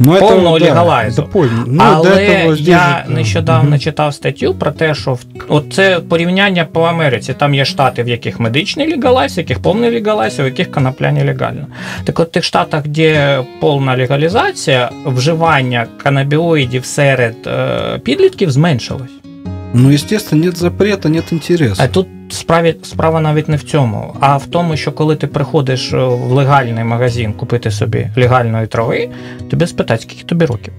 Ну, 0.00 0.18
Полного 0.18 0.58
да, 0.58 0.64
легалайзу. 0.64 1.28
Ну, 1.66 1.82
Але 1.84 2.54
я 2.58 3.04
нещодавно 3.08 3.70
Мгм. 3.70 3.78
читав 3.78 4.14
статтю 4.14 4.54
про 4.54 4.70
те, 4.70 4.94
що 4.94 5.12
в- 5.14 5.24
от 5.48 5.64
це 5.72 6.00
порівняння 6.08 6.64
по 6.64 6.82
Америці. 6.82 7.34
Там 7.38 7.54
є 7.54 7.64
штати, 7.64 8.02
в 8.02 8.08
яких 8.08 8.40
медичний 8.40 8.96
легалайз, 8.96 9.36
в 9.36 9.38
яких 9.38 9.58
повний 9.62 9.90
легалайз, 9.94 10.38
в 10.40 10.44
яких 10.44 10.70
конопля 10.70 11.12
нелегальна. 11.12 11.66
Так 12.04 12.20
от 12.20 12.28
в 12.28 12.30
тих 12.30 12.44
штатах, 12.44 12.88
де 12.88 13.38
повна 13.60 13.96
легалізація, 13.96 14.90
вживання 15.06 15.86
канабіоїдів 16.02 16.84
серед 16.84 17.36
е, 17.46 17.98
підлітків 17.98 18.50
зменшилось. 18.50 19.10
Ну, 19.74 19.90
естественно, 19.90 20.44
нет 20.44 20.56
запрета, 20.56 21.08
нет 21.08 21.32
интереса. 21.32 21.82
А 21.82 21.88
тут 21.88 22.06
справі, 22.30 22.76
справа 22.82 23.20
навіть 23.20 23.48
не 23.48 23.56
в 23.56 23.62
цьому, 23.62 24.16
а 24.20 24.36
в 24.36 24.46
тому, 24.46 24.76
що 24.76 24.92
коли 24.92 25.16
ти 25.16 25.26
приходиш 25.26 25.92
е, 25.92 25.96
в 25.96 26.32
легальний 26.32 26.84
магазин 26.84 27.32
купити 27.32 27.70
собі 27.70 28.08
легальної 28.16 28.66
трави, 28.66 29.08
тобі 29.50 29.66
спитають, 29.66 30.02
скільки 30.02 30.24
тобі 30.24 30.44
років. 30.44 30.72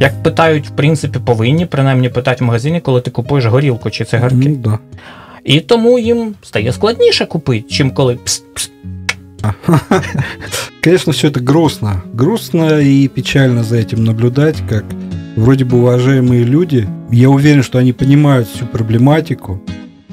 Як 0.00 0.22
питають, 0.22 0.68
в 0.68 0.70
принципі, 0.70 1.18
повинні 1.24 1.66
принаймні 1.66 2.08
питати 2.08 2.44
в 2.44 2.46
магазині, 2.46 2.80
коли 2.80 3.00
ти 3.00 3.10
купуєш 3.10 3.46
горілку 3.46 3.90
чи 3.90 4.04
цигарки. 4.04 4.48
Ну, 4.48 4.56
да. 4.56 4.78
І 5.44 5.60
тому 5.60 5.98
їм 5.98 6.34
стає 6.42 6.72
складніше 6.72 7.26
купити, 7.26 7.68
чим 7.70 7.90
коли 7.90 8.14
пс, 8.14 8.44
пс. 8.54 8.70
Конечно, 10.84 11.12
все 11.12 11.28
это 11.28 11.40
грустно. 11.40 12.02
Грустно 12.14 12.80
и 12.80 13.08
печально 13.08 13.62
за 13.62 13.76
этим 13.76 14.04
наблюдать, 14.04 14.56
как 14.68 14.84
вроде 15.35 15.65
бы 15.65 15.77
уважаемые 15.77 16.43
люди, 16.43 16.87
я 17.11 17.29
уверен, 17.29 17.63
что 17.63 17.79
они 17.79 17.93
понимают 17.93 18.47
всю 18.47 18.65
проблематику 18.65 19.61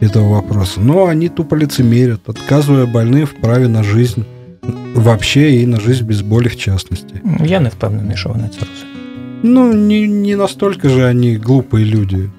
этого 0.01 0.29
вопроса, 0.35 0.81
но 0.81 1.07
они 1.07 1.29
тупо 1.29 1.55
лицемерят, 1.55 2.29
отказывая 2.29 2.87
больным 2.87 3.27
в 3.27 3.35
праве 3.35 3.69
на 3.69 3.83
жизнь 3.83 4.25
вообще 4.95 5.63
и 5.63 5.67
на 5.67 5.81
жизнь 5.81 6.05
без 6.05 6.23
боли 6.23 6.49
в 6.49 6.57
частности. 6.57 7.21
Я 7.45 7.61
не 7.61 7.69
впевнений, 7.69 8.17
що 8.17 8.29
вони 8.29 8.49
це 8.49 8.59
розуміють. 8.59 8.97
Ну, 9.43 9.75
не, 9.75 10.07
не 10.07 10.37
настолько 10.37 10.89
же 10.89 11.11
они 11.11 11.39
глупые 11.39 11.85
люди. 11.85 12.31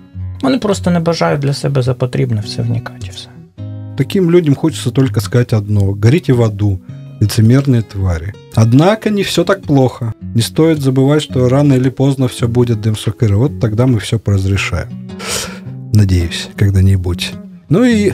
Вони 0.41 0.57
просто 0.57 0.91
не 0.91 0.99
бажають 0.99 1.41
для 1.41 1.53
себе 1.53 1.81
за 1.81 1.93
потрібне 1.93 2.41
все 2.45 2.61
вникати. 2.61 3.07
і 3.07 3.09
Все. 3.09 3.29
Таким 3.97 4.31
людям 4.31 4.55
хочется 4.55 4.91
только 4.91 5.21
сказать 5.21 5.53
одно. 5.53 5.81
Горите 5.81 6.33
в 6.33 6.43
аду, 6.43 6.79
лицемерные 7.22 7.82
твари. 7.82 8.34
Однако 8.54 9.10
не 9.10 9.22
все 9.22 9.44
так 9.44 9.62
плохо. 9.62 10.12
Не 10.34 10.42
стоит 10.42 10.80
забывать, 10.80 11.22
что 11.22 11.48
рано 11.48 11.74
или 11.74 11.88
поздно 11.88 12.26
все 12.26 12.48
будет 12.48 12.80
Демсукыр. 12.80 13.36
Вот 13.36 13.60
тогда 13.60 13.86
мы 13.86 14.00
все 14.00 14.18
поразрешаем. 14.18 14.88
Надеюсь, 15.94 16.48
когда-нибудь. 16.56 17.32
Ну 17.68 17.84
и 17.84 18.12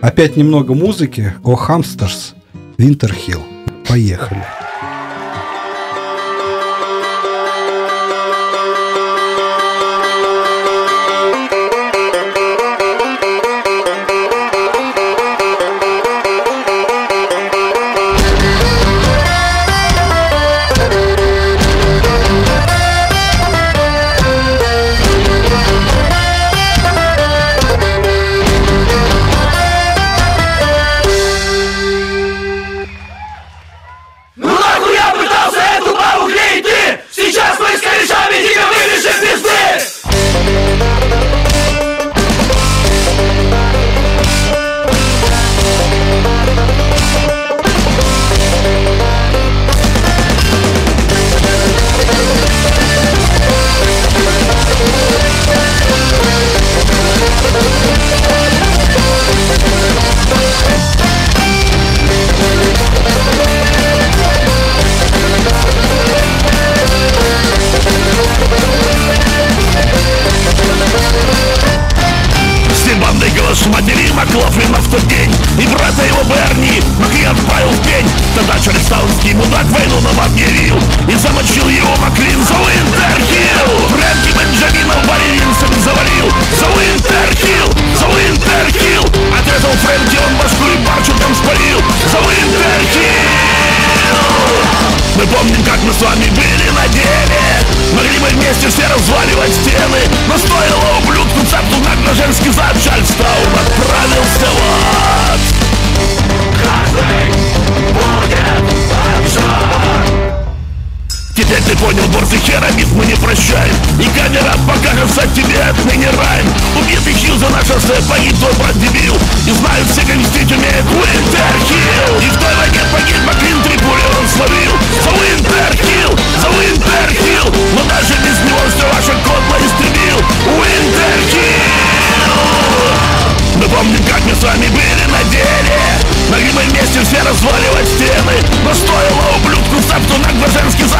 опять 0.00 0.36
немного 0.36 0.74
музыки. 0.74 1.34
О 1.44 1.56
Хамстерс, 1.56 2.34
Винтерхилл. 2.78 3.42
Поехали. 3.86 4.44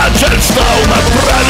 Agent 0.08 0.56
now, 0.56 0.88
my 0.88 1.00
brand 1.20 1.47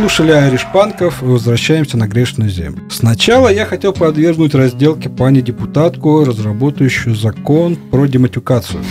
Послушали 0.00 0.32
айриш-панков 0.32 1.22
и 1.22 1.26
возвращаемся 1.26 1.98
на 1.98 2.08
грешную 2.08 2.48
землю. 2.48 2.80
Сначала 2.90 3.52
я 3.52 3.66
хотел 3.66 3.92
подвергнуть 3.92 4.54
разделке 4.54 5.10
пани-депутатку, 5.10 6.24
разработающую 6.24 7.14
закон 7.14 7.76
про 7.76 8.06
дематюкацию. 8.06 8.82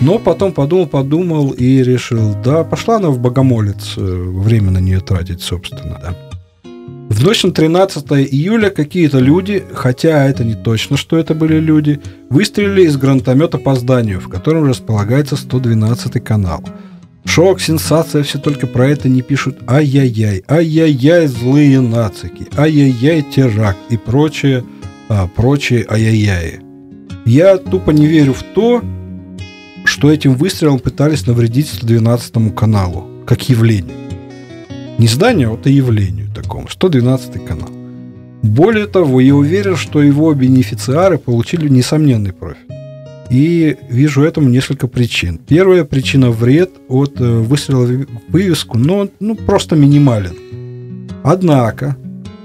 Но 0.00 0.18
потом 0.18 0.50
подумал-подумал 0.50 1.52
и 1.52 1.84
решил, 1.84 2.34
да, 2.42 2.64
пошла 2.64 2.96
она 2.96 3.10
в 3.10 3.20
богомолец, 3.20 3.94
э, 3.96 4.00
время 4.00 4.72
на 4.72 4.78
нее 4.78 4.98
тратить, 4.98 5.40
собственно, 5.40 6.00
да. 6.02 6.16
В 6.64 7.22
ночь 7.22 7.44
на 7.44 7.52
13 7.52 8.04
июля 8.28 8.70
какие-то 8.70 9.20
люди, 9.20 9.62
хотя 9.72 10.24
это 10.24 10.42
не 10.42 10.56
точно, 10.56 10.96
что 10.96 11.16
это 11.16 11.32
были 11.32 11.60
люди, 11.60 12.00
выстрелили 12.28 12.86
из 12.86 12.96
гранатомета 12.96 13.58
по 13.58 13.76
зданию, 13.76 14.18
в 14.18 14.28
котором 14.28 14.68
располагается 14.68 15.36
112 15.36 16.24
канал. 16.24 16.64
Шок, 17.24 17.60
сенсация, 17.60 18.22
все 18.22 18.38
только 18.38 18.66
про 18.66 18.88
это 18.88 19.08
не 19.08 19.22
пишут. 19.22 19.58
Ай-яй-яй, 19.68 20.42
ай-яй-яй, 20.48 21.26
злые 21.26 21.80
нацики, 21.80 22.48
ай-яй-яй, 22.56 23.22
теракт 23.22 23.78
и 23.90 23.96
прочее, 23.96 24.64
а, 25.08 25.28
прочие 25.28 25.86
ай-яй-яи. 25.88 26.60
Я 27.26 27.58
тупо 27.58 27.90
не 27.90 28.06
верю 28.06 28.32
в 28.32 28.42
то, 28.42 28.82
что 29.84 30.10
этим 30.10 30.34
выстрелом 30.34 30.78
пытались 30.78 31.26
навредить 31.26 31.68
112 31.68 32.54
каналу, 32.54 33.06
как 33.26 33.48
явлению. 33.48 33.96
Не 34.98 35.06
зданию, 35.06 35.48
а 35.48 35.50
вот 35.52 35.66
и 35.66 35.72
явлению 35.72 36.28
такому. 36.34 36.68
112 36.68 37.44
канал. 37.44 37.70
Более 38.42 38.86
того, 38.86 39.20
я 39.20 39.34
уверен, 39.34 39.76
что 39.76 40.02
его 40.02 40.32
бенефициары 40.34 41.18
получили 41.18 41.68
несомненный 41.68 42.32
профит. 42.32 42.79
И 43.30 43.76
вижу 43.88 44.22
этому 44.22 44.48
несколько 44.48 44.88
причин. 44.88 45.38
Первая 45.38 45.84
причина– 45.84 46.30
вред 46.32 46.72
от 46.88 47.20
э, 47.20 47.24
выстрела 47.24 47.86
в 47.86 48.06
вывеску, 48.28 48.76
но 48.76 49.08
ну, 49.20 49.36
просто 49.36 49.76
минимален. 49.76 50.34
Однако, 51.22 51.96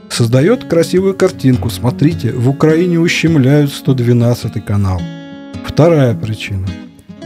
создает 0.10 0.65
красивую 0.65 1.15
картинку. 1.15 1.71
Смотрите, 1.71 2.32
в 2.32 2.48
Украине 2.50 3.00
ущемляют 3.00 3.71
112 3.71 4.63
канал. 4.63 5.02
Вторая 5.65 6.13
причина. 6.13 6.67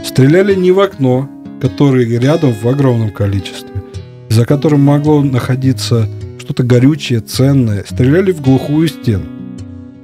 Стреляли 0.06 0.56
не 0.56 0.72
в 0.72 0.80
окно, 0.80 1.30
которое 1.62 2.06
рядом 2.06 2.54
в 2.54 2.66
огромном 2.66 3.12
количестве, 3.12 3.84
за 4.30 4.46
которым 4.46 4.82
могло 4.82 5.22
находиться 5.22 6.08
что-то 6.40 6.64
горючее, 6.64 7.20
ценное. 7.20 7.84
Стреляли 7.84 8.32
в 8.32 8.42
глухую 8.42 8.88
стену. 8.88 9.39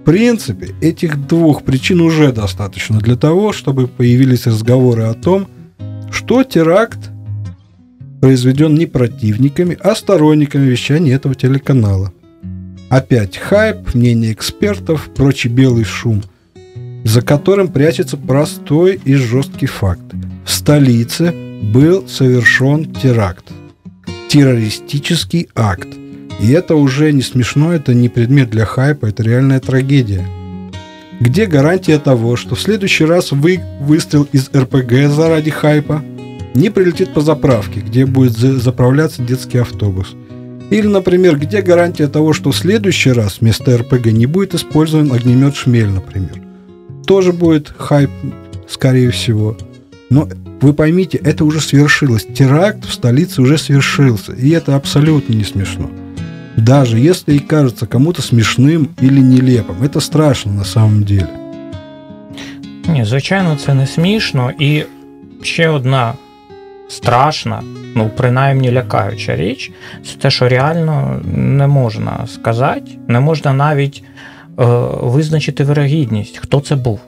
Принципе, 0.06 0.76
этих 0.82 1.26
двух 1.28 1.64
причин 1.64 2.00
уже 2.00 2.32
достаточно 2.32 3.00
для 3.00 3.16
того, 3.16 3.52
чтобы 3.52 3.88
появились 3.88 4.46
разговоры 4.46 5.02
о 5.04 5.16
том, 5.16 5.48
что 6.12 6.44
теракт 6.44 7.10
произведен 8.22 8.76
не 8.76 8.86
противниками, 8.86 9.76
а 9.82 9.96
сторонниками 9.96 10.68
вещания 10.68 11.16
этого 11.16 11.34
телеканала. 11.34 12.14
Опять 12.90 13.38
хайп, 13.38 13.96
мнение 13.96 14.32
экспертов, 14.32 15.10
прочий 15.16 15.50
белый 15.50 15.86
шум, 15.86 16.22
за 17.04 17.24
которым 17.24 17.68
прячется 17.70 18.16
простой 18.16 19.02
и 19.04 19.16
жесткий 19.16 19.66
факт. 19.66 20.04
В 20.46 20.52
столице 20.52 21.34
был 21.74 22.08
совершен 22.08 22.94
теракт. 22.94 23.46
Террористический 24.30 25.50
акт– 25.56 25.88
и 26.40 26.52
это 26.52 26.76
уже 26.76 27.12
не 27.12 27.22
смешно, 27.22 27.74
это 27.74 27.94
не 27.94 28.10
предмет 28.10 28.50
для 28.50 28.66
хайпа, 28.66 29.08
это 29.08 29.24
реальная 29.24 29.60
трагедия. 29.60 30.26
Где 31.20 31.46
гарантия 31.46 31.98
того, 31.98 32.36
что 32.36 32.56
в 32.56 32.62
следующий 32.62 33.06
раз 33.06 33.32
вы 33.32 33.62
выстрел 33.80 34.28
из 34.32 34.50
РПГ 34.54 35.10
заради 35.14 35.50
хайпа 35.50 36.04
не 36.54 36.70
прилетит 36.70 37.14
по 37.14 37.22
заправке, 37.22 37.80
где 37.80 38.06
будет 38.06 38.34
заправляться 38.34 39.22
детский 39.22 39.60
автобус? 39.60 40.14
Или, 40.70 40.88
например, 40.88 41.38
где 41.38 41.62
гарантия 41.62 42.08
того, 42.08 42.34
что 42.34 42.52
в 42.52 42.56
следующий 42.56 43.12
раз 43.12 43.38
вместо 43.40 43.78
РПГ 43.78 44.08
не 44.08 44.26
будет 44.26 44.56
использован 44.56 45.12
огнемет 45.14 45.56
«Шмель», 45.56 45.90
например? 45.90 46.42
Тоже 47.06 47.32
будет 47.32 47.72
хайп, 47.78 48.10
скорее 48.68 49.12
всего. 49.12 49.56
Но 50.10 50.28
вы 50.62 50.74
поймите, 50.74 51.20
это 51.20 51.46
уже 51.46 51.62
свершилось. 51.62 52.26
Теракт 52.34 52.86
в 52.86 52.92
столице 52.92 53.42
уже 53.42 53.58
свершился. 53.58 54.34
И 54.34 54.50
это 54.50 54.76
абсолютно 54.76 55.34
не 55.34 55.44
смешно. 55.44 55.90
Даже 56.58 57.00
если 57.00 57.36
и 57.36 57.40
кажется 57.40 57.86
кому-то 57.86 58.22
смішним 58.22 58.90
или 59.02 59.20
нелепим. 59.20 59.84
Это 59.84 60.00
страшно 60.00 60.52
на 60.52 60.64
самом 60.64 61.04
деле. 61.04 61.30
Ні, 62.88 63.06
звичайно, 63.06 63.56
це 63.56 63.74
не 63.74 63.88
смішно. 63.88 64.52
І 64.60 64.84
ще 65.42 65.70
одна 65.70 66.14
страшна, 66.88 67.62
ну, 67.96 68.10
принаймні 68.18 68.72
лякаюча 68.72 69.36
річ, 69.36 69.72
це 70.06 70.18
те, 70.18 70.32
що 70.32 70.50
реально 70.50 71.22
не 71.36 71.68
можна 71.68 72.28
сказати, 72.28 72.92
не 73.08 73.20
можна 73.20 73.54
навіть 73.54 74.04
е, 74.04 74.66
визначити 75.02 75.64
вирогідність, 75.64 76.38
хто 76.38 76.60
це 76.60 76.76
був. 76.76 77.00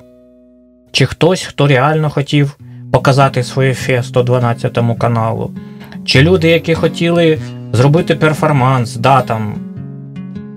Чи 0.91 1.05
хтось, 1.05 1.43
хто 1.43 1.67
реально 1.67 2.09
хотів 2.09 2.57
показати 2.91 3.43
своє 3.43 3.73
фе 3.73 4.03
112 4.03 4.79
каналу, 4.99 5.51
чи 6.05 6.21
люди, 6.21 6.49
які 6.49 6.73
хотіли 6.73 7.39
зробити 7.73 8.15
перформанс, 8.15 8.95
да, 8.95 9.21
там. 9.21 9.55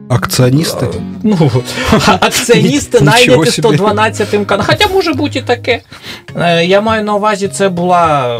Акціоністи? 0.08 0.86
Ну, 1.22 1.50
акціоністи 2.06 3.00
найняті 3.00 3.50
112 3.50 4.46
каналом. 4.46 4.66
Хоча 4.66 4.88
може 4.94 5.12
бути 5.12 5.38
і 5.38 5.42
таке. 5.42 5.80
Е, 6.36 6.64
я 6.64 6.80
маю 6.80 7.04
на 7.04 7.14
увазі, 7.14 7.48
це 7.48 7.68
була 7.68 8.38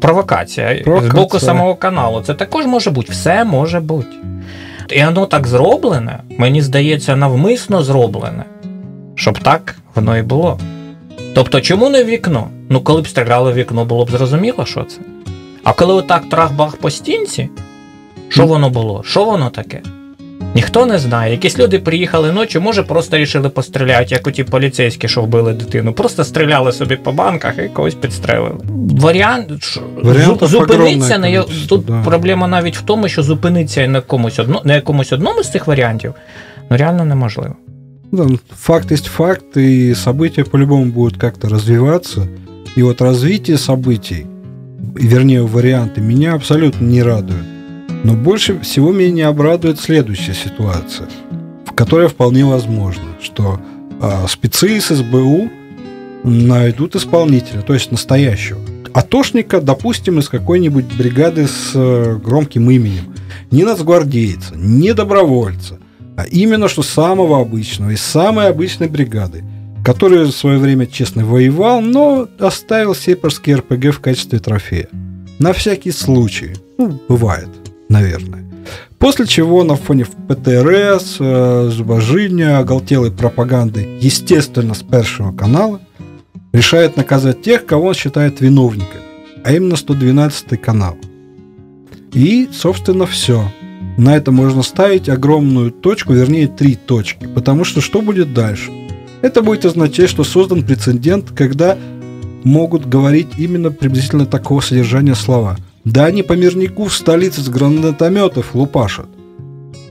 провокація, 0.00 0.80
провокація 0.84 1.12
з 1.12 1.14
боку 1.14 1.40
самого 1.40 1.74
каналу. 1.74 2.20
Це 2.20 2.34
також 2.34 2.66
може 2.66 2.90
бути, 2.90 3.12
все 3.12 3.44
може 3.44 3.80
бути. 3.80 4.16
І 4.90 5.04
воно 5.04 5.26
так 5.26 5.46
зроблене, 5.46 6.18
мені 6.38 6.62
здається, 6.62 7.16
навмисно 7.16 7.82
зроблене, 7.82 8.44
щоб 9.14 9.38
так 9.38 9.76
воно 9.94 10.18
і 10.18 10.22
було. 10.22 10.58
Тобто, 11.34 11.60
чому 11.60 11.88
не 11.88 12.04
в 12.04 12.06
вікно? 12.06 12.48
Ну, 12.68 12.80
коли 12.80 13.02
б 13.02 13.08
стріляли 13.08 13.52
в 13.52 13.54
вікно, 13.54 13.84
було 13.84 14.04
б 14.04 14.10
зрозуміло, 14.10 14.66
що 14.66 14.84
це. 14.84 14.98
А 15.64 15.72
коли 15.72 15.94
отак 15.94 16.22
трах-бах 16.30 16.76
по 16.76 16.90
стінці, 16.90 17.48
що 18.31 18.45
воно 18.45 18.69
було? 18.69 19.03
Що 19.05 19.25
воно 19.25 19.49
таке? 19.49 19.81
Ніхто 20.55 20.85
не 20.85 20.99
знає. 20.99 21.31
Якісь 21.31 21.59
люди 21.59 21.79
приїхали 21.79 22.31
ночі, 22.31 22.59
може, 22.59 22.83
просто 22.83 23.17
рішили 23.17 23.49
постріляти, 23.49 24.07
як 24.09 24.27
оті 24.27 24.43
поліцейські, 24.43 25.07
що 25.07 25.21
вбили 25.21 25.53
дитину. 25.53 25.93
Просто 25.93 26.23
стріляли 26.23 26.71
собі 26.71 26.95
по 26.95 27.11
банках 27.11 27.53
і 27.65 27.69
когось 27.69 27.95
підстрелили. 27.95 28.55
Варіант 28.91 29.51
зупиниться 30.41 31.17
на 31.17 31.27
я... 31.27 31.43
тут 31.69 31.85
да. 31.85 32.01
проблема 32.05 32.47
навіть 32.47 32.77
в 32.77 32.81
тому, 32.81 33.07
що 33.07 33.23
зупиниться 33.23 33.87
на 33.87 34.01
комусь 34.01 34.39
одно... 34.39 34.61
на 34.63 34.75
якомусь 34.75 35.13
одному 35.13 35.43
з 35.43 35.51
цих 35.51 35.67
варіантів, 35.67 36.13
ну 36.69 36.77
реально 36.77 37.05
неможливо. 37.05 37.55
Да, 38.11 38.27
факт 38.55 38.91
есть 38.91 39.05
факт, 39.05 39.57
и 39.57 39.93
события 39.95 40.43
по-любому 40.43 40.85
будут 40.85 41.17
как-то 41.17 41.49
развиваться. 41.49 42.27
И 42.77 42.83
вот 42.83 43.01
развитие 43.01 43.57
событий, 43.57 44.25
вернее, 44.95 45.41
варианты, 45.41 46.01
меня 46.01 46.35
абсолютно 46.35 46.85
не 46.85 47.03
радуют. 47.03 47.45
Но 48.04 48.14
больше 48.14 48.58
всего 48.60 48.92
меня 48.92 49.28
обрадует 49.28 49.78
следующая 49.78 50.34
ситуация, 50.34 51.08
в 51.64 51.72
которой 51.72 52.08
вполне 52.08 52.44
возможно, 52.44 53.04
что 53.22 53.60
э, 54.00 54.26
спецы 54.28 54.76
из 54.76 54.88
СБУ 54.88 55.50
найдут 56.24 56.96
исполнителя, 56.96 57.62
то 57.62 57.74
есть 57.74 57.92
настоящего. 57.92 58.60
Атошника, 58.92 59.60
допустим, 59.60 60.18
из 60.18 60.28
какой-нибудь 60.28 60.86
бригады 60.96 61.46
с 61.46 61.70
э, 61.74 62.18
громким 62.22 62.70
именем. 62.70 63.14
Не 63.52 63.64
нацгвардейца, 63.64 64.54
не 64.56 64.94
добровольца, 64.94 65.78
а 66.16 66.24
именно 66.24 66.68
что 66.68 66.82
самого 66.82 67.40
обычного, 67.40 67.90
из 67.90 68.02
самой 68.02 68.48
обычной 68.48 68.88
бригады, 68.88 69.44
который 69.84 70.24
в 70.24 70.32
свое 70.32 70.58
время 70.58 70.86
честно 70.86 71.24
воевал, 71.24 71.80
но 71.80 72.28
оставил 72.40 72.96
сепарский 72.96 73.54
РПГ 73.54 73.94
в 73.94 74.00
качестве 74.00 74.40
трофея. 74.40 74.88
На 75.38 75.52
всякий 75.52 75.92
случай. 75.92 76.54
Ну, 76.78 77.00
бывает 77.08 77.61
наверное. 77.92 78.44
После 78.98 79.26
чего 79.26 79.64
на 79.64 79.76
фоне 79.76 80.06
ПТРС, 80.28 81.16
э, 81.20 81.70
зубожения, 81.70 82.58
оголтелой 82.58 83.10
пропаганды, 83.10 83.98
естественно, 84.00 84.74
с 84.74 84.82
Первого 84.82 85.32
канала, 85.32 85.80
решает 86.52 86.96
наказать 86.96 87.42
тех, 87.42 87.66
кого 87.66 87.88
он 87.88 87.94
считает 87.94 88.40
виновниками, 88.40 89.02
а 89.44 89.52
именно 89.52 89.76
112 89.76 90.56
канал. 90.60 90.96
И, 92.12 92.48
собственно, 92.52 93.06
все. 93.06 93.50
На 93.98 94.16
это 94.16 94.30
можно 94.32 94.62
ставить 94.62 95.08
огромную 95.08 95.70
точку, 95.70 96.12
вернее, 96.12 96.46
три 96.46 96.76
точки. 96.76 97.26
Потому 97.26 97.64
что 97.64 97.80
что 97.80 98.02
будет 98.02 98.32
дальше? 98.32 98.70
Это 99.22 99.42
будет 99.42 99.64
означать, 99.64 100.08
что 100.08 100.24
создан 100.24 100.62
прецедент, 100.62 101.30
когда 101.30 101.76
могут 102.44 102.88
говорить 102.88 103.28
именно 103.36 103.70
приблизительно 103.70 104.26
такого 104.26 104.60
содержания 104.60 105.14
слова– 105.14 105.56
да 105.84 106.04
они 106.06 106.22
по 106.22 106.32
мирнику 106.34 106.84
в 106.84 106.94
столице 106.94 107.40
с 107.40 107.48
гранатометов 107.48 108.54
лупашат. 108.54 109.06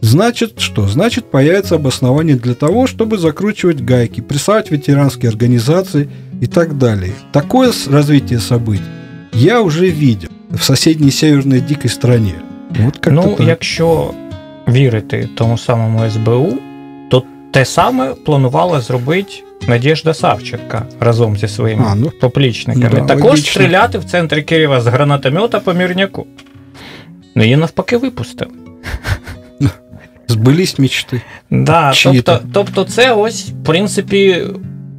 Значит, 0.01 0.59
что? 0.59 0.87
Значит, 0.87 1.25
появится 1.25 1.75
обоснование 1.75 2.35
для 2.35 2.55
того, 2.55 2.87
чтобы 2.87 3.17
закручивать 3.17 3.81
гайки, 3.81 4.21
прессовать 4.21 4.71
ветеранские 4.71 5.29
организации 5.29 6.09
и 6.41 6.47
так 6.47 6.77
далее. 6.77 7.13
Такое 7.31 7.71
развитие 7.89 8.39
событий 8.39 8.83
я 9.33 9.61
уже 9.61 9.89
видел 9.89 10.29
в 10.49 10.63
соседней 10.63 11.11
северной 11.11 11.61
дикой 11.61 11.89
стране. 11.89 12.33
Вот 12.79 12.97
как-то 12.97 13.11
Ну, 13.11 13.35
так. 13.37 13.47
якщо 13.47 14.13
вірити 14.67 15.29
тому 15.35 15.57
самому 15.57 16.09
СБУ, 16.09 16.57
то 17.09 17.23
те 17.51 17.65
саме 17.65 18.13
планувала 18.25 18.81
зробити 18.81 19.43
Надєжда 19.68 20.14
Савченка 20.14 20.86
разом 21.00 21.36
зі 21.36 21.48
своїми 21.48 21.84
А, 21.88 21.94
ну, 21.94 22.12
поплічниками. 22.20 22.88
да, 22.88 23.00
Також 23.00 23.24
логічно. 23.24 23.50
стріляти 23.62 23.98
в 23.98 24.04
центрі 24.04 24.42
Києва 24.42 24.80
з 24.80 24.86
гранатомета 24.86 25.60
по 25.60 25.72
мірняку. 25.74 26.26
Ну, 27.34 27.42
її 27.42 27.56
навпаки 27.56 27.96
випустили. 27.96 28.50
Сбылись 30.28 30.78
мечты. 30.80 31.20
Да, 31.50 31.92
Чиї-то. 31.94 32.32
тобто, 32.32 32.48
тобто, 32.52 32.84
це 32.84 33.12
ось, 33.12 33.48
в 33.48 33.64
принципі, 33.64 34.44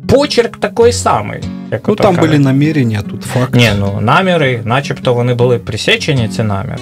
почерк 0.08 0.58
такий 0.58 0.92
самий. 0.92 1.40
Як 1.72 1.88
Ну, 1.88 1.94
ото 1.94 2.04
там 2.04 2.16
кажуть. 2.16 2.32
были 2.32 2.38
намерения, 2.40 3.00
а 3.06 3.10
тут 3.10 3.24
факт. 3.24 3.56
Ні, 3.56 3.70
ну 3.80 4.02
наміри, 4.02 4.62
начебто 4.66 5.14
вони 5.14 5.34
були 5.34 5.58
присечені, 5.60 6.28
ці 6.28 6.44
наміри. 6.44 6.78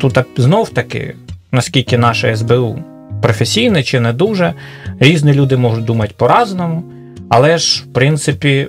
Тут 0.00 0.18
знов 0.36 0.68
таки, 0.68 1.14
наскільки 1.52 1.98
наше 1.98 2.36
СБУ 2.36 2.78
професійне 3.22 3.82
чи 3.82 4.00
не 4.00 4.12
дуже, 4.12 4.54
різні 5.00 5.32
люди 5.32 5.56
можуть 5.56 5.84
думати 5.84 6.14
по-разному, 6.16 6.84
але 7.29 7.57
ж, 7.57 7.83
в 7.83 7.93
принципі, 7.93 8.67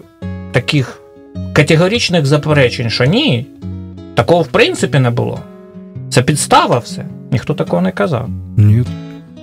таких 0.52 1.00
категоричних 1.52 2.26
заперечень, 2.26 2.90
що 2.90 3.04
ні, 3.04 3.46
такого 4.14 4.42
в 4.42 4.46
принципі 4.46 4.98
не 4.98 5.10
було. 5.10 5.40
Це 6.10 6.22
підстава 6.22 6.78
все. 6.78 7.04
Ніхто 7.30 7.54
такого 7.54 7.82
не 7.82 7.92
казав. 7.92 8.28
Нет. 8.56 8.86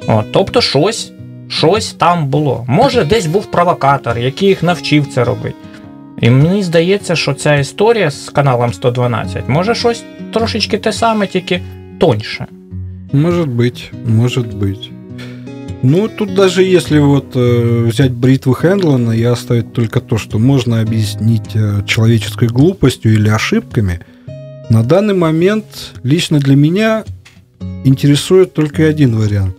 От, 0.08 0.32
тобто 0.32 0.62
щось, 0.62 1.12
щось 1.47 1.93
там 1.93 2.28
було. 2.28 2.65
Може, 2.67 3.06
десь 3.06 3.26
був 3.26 3.52
провокатор, 3.52 4.17
який 4.17 4.47
їх 4.47 4.63
навчив 4.63 5.08
це 5.08 5.23
робити. 5.23 5.56
І 6.21 6.30
мені 6.30 6.63
здається, 6.63 7.15
що 7.15 7.34
ця 7.34 7.56
історія 7.56 8.12
з 8.12 8.30
каналом 8.30 8.73
112 8.73 9.49
може 9.49 9.76
щось 9.76 10.04
трошечки 10.34 10.78
те 10.78 10.93
саме, 10.93 11.28
тільки 11.28 11.62
тоньше. 11.99 12.45
Может 13.13 13.49
быть, 13.49 13.91
может 14.06 14.54
быть. 14.54 14.91
Ну, 15.84 16.08
тут 16.08 16.34
даже 16.34 16.63
если 16.63 16.98
вот 16.98 17.36
э, 17.36 17.84
взять 17.86 18.13
бритву 18.13 18.54
Хендлона 18.54 19.12
и 19.12 19.24
оставить 19.24 19.74
только 19.74 20.00
то, 20.00 20.17
что 20.17 20.39
можно 20.39 20.80
объяснить 20.80 21.56
э, 21.56 21.82
человеческой 21.86 22.48
глупостью 22.48 23.13
или 23.13 23.28
ошибками, 23.28 24.00
на 24.69 24.82
данный 24.84 25.13
момент 25.13 25.65
лично 26.04 26.39
для 26.39 26.56
меня 26.56 27.04
интересует 27.84 28.54
только 28.54 28.88
один 28.88 29.17
вариант. 29.17 29.58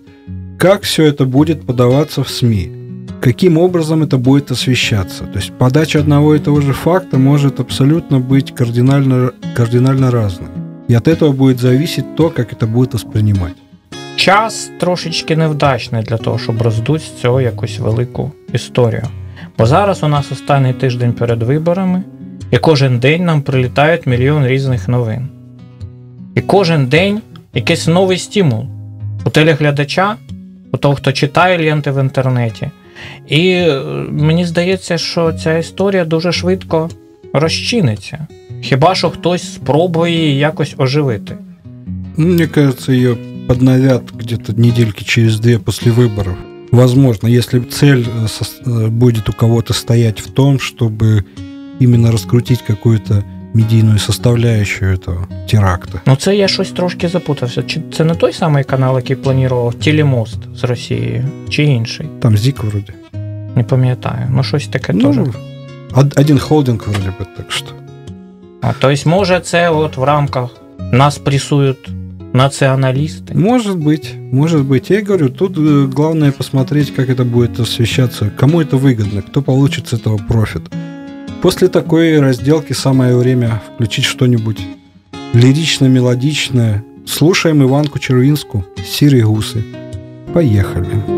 Как 0.58 0.84
все 0.84 1.04
это 1.04 1.26
будет 1.26 1.66
подаваться 1.66 2.24
в 2.24 2.30
СМИ? 2.30 2.72
Каким 3.20 3.58
образом 3.58 4.02
это 4.02 4.16
будет 4.16 4.50
освещаться? 4.50 5.24
То 5.24 5.38
есть 5.38 5.52
подача 5.52 5.98
одного 5.98 6.34
и 6.34 6.38
того 6.38 6.62
же 6.62 6.72
факта 6.72 7.18
может 7.18 7.60
абсолютно 7.60 8.18
быть 8.18 8.54
кардинально, 8.54 9.32
кардинально 9.54 10.10
разной. 10.10 10.48
И 10.88 10.94
от 10.94 11.06
этого 11.06 11.32
будет 11.32 11.60
зависеть 11.60 12.16
то, 12.16 12.30
как 12.30 12.54
это 12.54 12.66
будет 12.66 12.94
воспринимать. 12.94 13.56
Час 14.16 14.70
трошечки 14.80 15.36
невдачний 15.36 16.02
для 16.02 16.16
того, 16.16 16.38
щоб 16.38 16.62
роздуть 16.62 17.02
з 17.02 17.20
цього 17.20 17.40
якусь 17.40 17.78
велику 17.78 18.32
історію. 18.52 19.02
Бо 19.58 19.66
зараз 19.66 20.02
у 20.02 20.08
нас 20.08 20.32
останній 20.32 20.72
тиждень 20.72 21.12
перед 21.12 21.42
виборами, 21.42 22.02
і 22.50 22.58
кожен 22.58 22.98
день 22.98 23.24
нам 23.24 23.42
прилітають 23.42 24.06
мільйон 24.06 24.46
різних 24.46 24.88
новин. 24.88 25.28
І 26.34 26.40
кожен 26.40 26.86
день 26.86 27.20
якийсь 27.54 27.86
новий 27.86 28.18
стимул 28.18 28.66
у 29.24 29.30
телеглядача, 29.30 30.16
у 30.72 30.76
того, 30.76 30.94
хто 30.94 31.12
читає 31.12 31.58
ленти 31.58 31.90
в 31.90 32.00
інтернеті. 32.00 32.70
І 33.28 33.50
е, 33.50 33.82
мені 34.10 34.44
здається, 34.46 34.98
що 34.98 35.32
ця 35.32 35.58
історія 35.58 36.04
дуже 36.04 36.32
швидко 36.32 36.90
розчиниться. 37.32 38.26
Хіба 38.62 38.94
що 38.94 39.10
хтось 39.10 39.54
спробує 39.54 40.12
її 40.12 40.38
якось 40.38 40.74
оживити. 40.78 41.36
Ну, 42.16 42.26
Мне 42.26 42.46
кажется, 42.46 42.92
ее 42.92 43.16
подновят 43.47 44.03
где-то 44.13 44.53
недельки 44.53 45.03
через 45.03 45.39
две 45.39 45.57
после 45.59 45.91
выборов. 45.91 46.35
Возможно, 46.71 47.27
если 47.27 47.59
цель 47.59 48.05
э, 48.07 48.23
сос- 48.27 48.63
э, 48.65 48.87
будет 48.89 49.29
у 49.29 49.33
кого-то 49.33 49.73
стоять 49.73 50.19
в 50.21 50.27
том, 50.31 50.59
чтобы 50.59 51.23
именно 51.79 52.11
раскрутить 52.11 52.61
какую-то 52.61 53.23
медийную 53.53 53.99
составляющую 53.99 54.93
этого 54.95 55.27
теракта. 55.47 56.01
Ну, 56.05 56.15
це 56.15 56.35
я 56.35 56.47
щось 56.47 56.71
трошки 56.71 57.07
запутався. 57.07 57.63
Чи 57.63 57.81
це 57.93 58.03
не 58.03 58.15
той 58.15 58.33
самий 58.33 58.63
канал, 58.63 58.95
який 58.95 59.15
планував 59.15 59.73
Телемост 59.73 60.37
з 60.55 60.63
Росією, 60.63 61.25
чи 61.49 61.63
інший? 61.63 62.07
Там 62.21 62.37
ЗИК 62.37 62.63
вроде. 62.63 62.93
Не 63.55 63.63
пам'ятаю. 63.63 64.27
Ну, 64.31 64.43
щось 64.43 64.67
таке 64.67 64.93
теж. 64.93 65.15
Ну, 65.15 65.33
од- 65.95 66.19
один 66.19 66.39
холдинг 66.39 66.83
вроде 66.87 67.09
бы, 67.09 67.25
так 67.37 67.51
что. 67.51 67.71
А, 68.61 68.73
тобто, 68.79 69.09
може, 69.09 69.39
це 69.39 69.69
от 69.69 69.97
в 69.97 70.03
рамках 70.03 70.49
нас 70.91 71.17
пресують 71.17 71.89
націоналісти. 72.34 73.34
Может 73.34 73.78
быть, 73.78 74.14
может 74.32 74.64
быть. 74.64 74.90
Я 74.90 75.02
говорю, 75.02 75.28
тут 75.28 75.56
э, 75.56 75.86
главное 75.96 76.32
посмотреть, 76.32 76.94
как 76.94 77.08
это 77.08 77.24
будет 77.24 77.60
освещаться, 77.60 78.30
кому 78.36 78.60
это 78.60 78.76
выгодно, 78.76 79.22
кто 79.22 79.42
получит 79.42 79.88
с 79.88 79.92
этого 79.92 80.18
профит. 80.18 80.62
После 81.40 81.68
такой 81.68 82.20
разделки 82.20 82.74
самое 82.74 83.16
время 83.16 83.62
включить 83.66 84.04
что-нибудь 84.04 84.58
лирично-мелодичное. 85.34 86.82
Слушаем 87.06 87.62
Иванку 87.62 87.98
Червинску 87.98 88.64
«Сирые 88.84 89.24
гусы». 89.24 89.62
Поехали. 90.32 91.13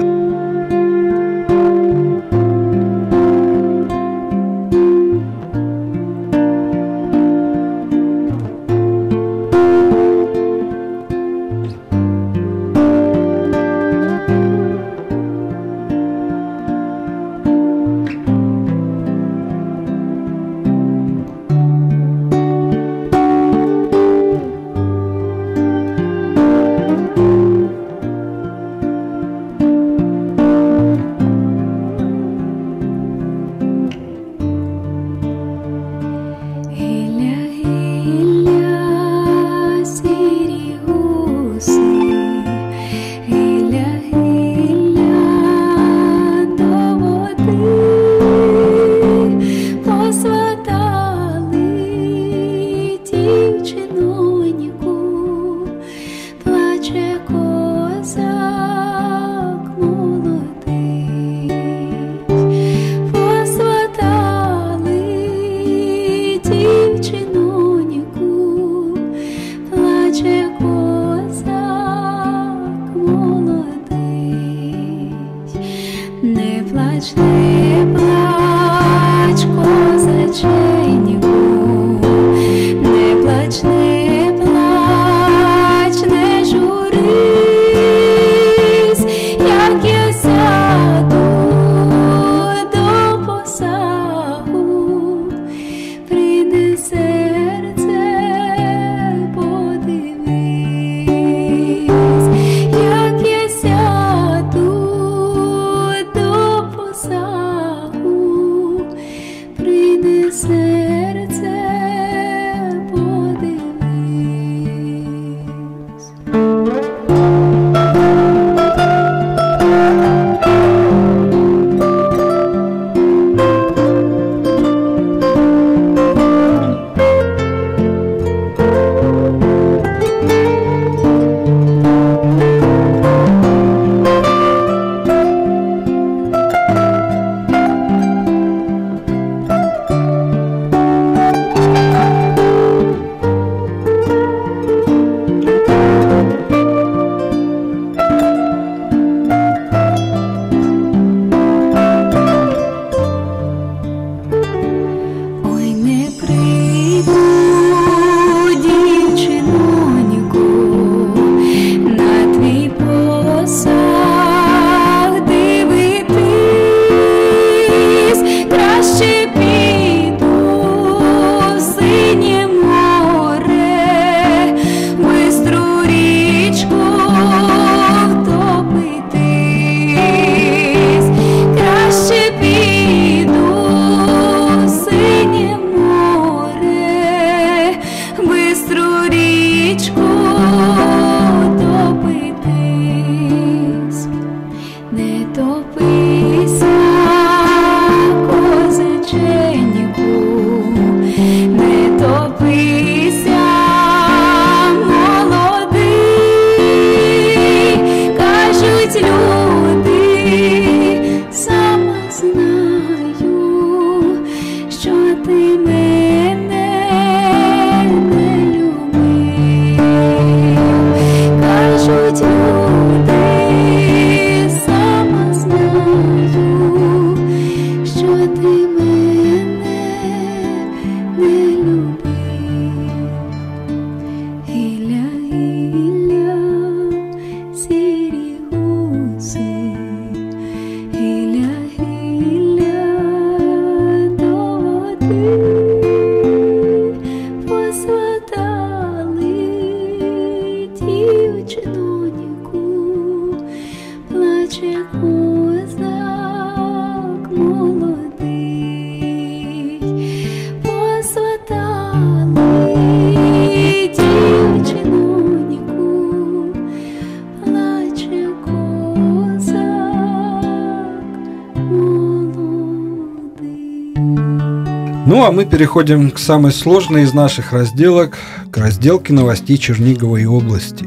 Ну 275.17 275.25
а 275.25 275.33
мы 275.33 275.46
переходим 275.46 276.10
к 276.10 276.19
самой 276.19 276.52
сложной 276.52 277.04
из 277.04 277.14
наших 277.14 277.54
разделок, 277.54 278.19
к 278.50 278.58
разделке 278.58 279.14
новостей 279.14 279.56
Черниговой 279.56 280.27
области. 280.27 280.87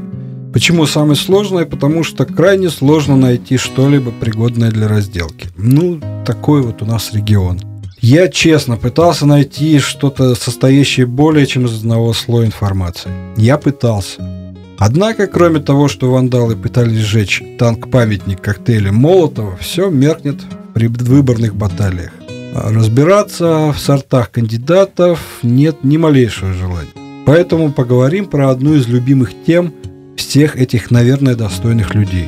Почему 0.54 0.86
самой 0.86 1.16
сложной? 1.16 1.66
Потому 1.66 2.04
что 2.04 2.26
крайне 2.26 2.70
сложно 2.70 3.18
найти 3.18 3.58
что-либо 3.58 4.12
пригодное 4.12 4.70
для 4.70 4.88
разделки. 4.88 5.48
Ну, 5.58 6.00
такой 6.28 6.62
вот 6.62 6.84
у 6.84 6.86
нас 6.86 7.12
регион. 7.12 7.60
Я 8.02 8.28
честно 8.28 8.78
пытался 8.78 9.26
найти 9.26 9.80
что-то 9.80 10.36
состоящее 10.36 11.08
более 11.08 11.48
чем 11.48 11.66
из 11.66 11.80
одного 11.80 12.14
слоя 12.14 12.46
информации. 12.46 13.10
Я 13.36 13.58
пытался. 13.58 14.54
Однако, 14.78 15.26
кроме 15.26 15.60
того, 15.60 15.88
что 15.88 16.12
вандалы 16.12 16.56
пытались 16.56 17.00
сжечь 17.00 17.42
танк-памятник 17.58 18.40
коктейля 18.40 18.92
Молотова, 18.92 19.58
все 19.58 19.90
меркнет 19.90 20.40
в 20.44 20.74
предвыборных 20.74 21.56
баталиях. 21.56 22.12
Разбираться 22.54 23.72
в 23.72 23.80
сортах 23.80 24.32
кандидатов 24.32 25.20
нет 25.44 25.84
ни 25.84 25.98
малейшего 25.98 26.54
желания. 26.54 26.90
Поэтому 27.26 27.72
поговорим 27.72 28.26
про 28.26 28.50
одну 28.50 28.74
из 28.74 28.88
любимых 28.88 29.32
тем 29.46 29.74
всех 30.18 30.56
этих, 30.56 30.90
наверное, 30.90 31.36
достойных 31.36 31.94
людей. 31.94 32.28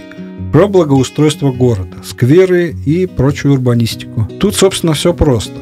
Про 0.53 0.67
благоустройство 0.67 1.51
города, 1.51 1.97
скверы 2.03 2.75
и 2.85 3.07
прочую 3.07 3.53
урбанистику. 3.53 4.27
Тут, 4.39 4.55
собственно, 4.55 4.93
все 4.93 5.13
просто. 5.13 5.53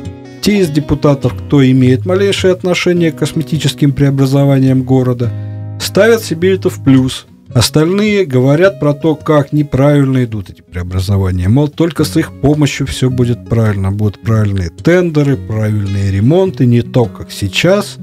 Те 0.42 0.60
из 0.60 0.70
депутатов, 0.70 1.34
кто 1.36 1.66
имеет 1.66 2.06
малейшее 2.06 2.54
отношение 2.54 3.12
к 3.12 3.18
косметическим 3.18 3.94
преобразованиям 3.94 4.84
города, 4.84 5.32
ставят 5.80 6.24
себе 6.24 6.56
это 6.56 6.70
в 6.70 6.84
плюс. 6.84 7.28
Остальные 7.54 8.26
говорят 8.26 8.80
про 8.80 8.94
то, 8.94 9.16
как 9.16 9.54
неправильно 9.54 10.24
идут 10.24 10.52
эти 10.52 10.62
преобразования. 10.62 11.50
Мол, 11.50 11.68
только 11.68 12.04
с 12.04 12.16
их 12.16 12.32
помощью 12.42 12.86
все 12.86 13.10
будет 13.10 13.50
правильно. 13.50 13.92
Будут 13.92 14.22
правильные 14.22 14.70
тендеры, 14.70 15.36
правильные 15.36 16.12
ремонты, 16.12 16.68
не 16.68 16.84
то, 16.84 17.06
как 17.06 17.32
сейчас. 17.32 17.98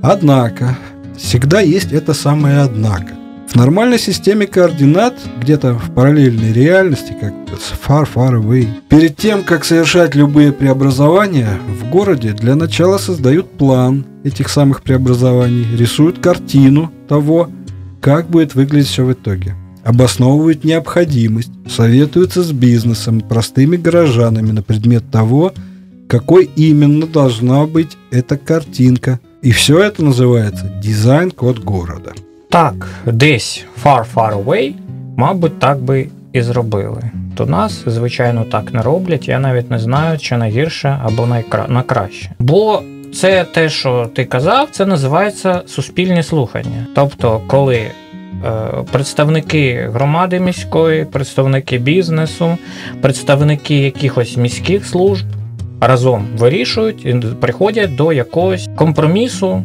Однако, 0.00 0.78
всегда 1.18 1.60
есть 1.60 1.92
это 1.92 2.14
самое 2.14 2.60
«однако». 2.60 3.20
В 3.50 3.56
нормальной 3.56 3.98
системе 3.98 4.46
координат, 4.46 5.18
где-то 5.40 5.74
в 5.74 5.92
параллельной 5.92 6.52
реальности, 6.52 7.16
как 7.20 7.34
far, 7.86 8.08
far 8.14 8.40
away, 8.40 8.68
перед 8.88 9.16
тем, 9.16 9.42
как 9.42 9.64
совершать 9.64 10.14
любые 10.14 10.52
преобразования, 10.52 11.58
в 11.80 11.90
городе 11.90 12.32
для 12.32 12.54
начала 12.54 12.96
создают 12.96 13.50
план 13.50 14.06
этих 14.22 14.48
самых 14.48 14.82
преобразований, 14.82 15.66
рисуют 15.76 16.20
картину 16.20 16.92
того, 17.08 17.50
как 18.01 18.29
будет 18.29 18.55
выглядеть 18.55 18.87
все 18.87 19.03
в 19.03 19.11
итоге. 19.11 19.55
Обосновывают 19.83 20.63
необходимость, 20.63 21.51
советуются 21.67 22.43
с 22.43 22.51
бизнесом, 22.51 23.21
простыми 23.21 23.77
горожанами 23.77 24.51
на 24.51 24.61
предмет 24.63 25.03
того, 25.11 25.53
какой 26.07 26.49
именно 26.55 27.05
должна 27.05 27.65
быть 27.65 27.97
эта 28.11 28.37
картинка. 28.37 29.19
И 29.41 29.51
все 29.51 29.79
это 29.79 30.03
называется 30.03 30.71
дизайн-код 30.81 31.59
города. 31.59 32.13
Так, 32.49 32.87
десь 33.05 33.65
far 33.83 34.05
far 34.15 34.43
away, 34.43 34.73
мабуть, 35.17 35.59
так 35.59 35.81
би 35.81 36.09
і 36.33 36.41
зробили. 36.41 37.11
То 37.35 37.45
нас, 37.45 37.83
звичайно, 37.85 38.43
так 38.43 38.73
не 38.73 38.81
роблять. 38.81 39.27
Я 39.27 39.39
навіть 39.39 39.71
не 39.71 39.79
знаю, 39.79 40.19
чи 40.19 40.37
найгірше 40.37 40.99
або 41.03 41.25
найкра... 41.25 41.65
на 41.69 41.81
краще. 41.83 42.31
Бо 42.39 42.83
це 43.12 43.44
те, 43.44 43.68
що 43.68 44.10
ти 44.14 44.24
казав, 44.24 44.68
це 44.70 44.86
називається 44.86 45.62
суспільні 45.66 46.22
слухання. 46.22 46.86
Тобто, 46.94 47.40
коли 47.46 47.76
е, 47.76 47.92
представники 48.92 49.90
громади 49.92 50.40
міської, 50.40 51.04
представники 51.04 51.78
бізнесу, 51.78 52.58
представники 53.00 53.76
якихось 53.76 54.36
міських 54.36 54.86
служб 54.86 55.26
разом 55.80 56.26
вирішують 56.36 57.06
і 57.06 57.14
приходять 57.40 57.96
до 57.96 58.12
якогось 58.12 58.68
компромісу 58.76 59.62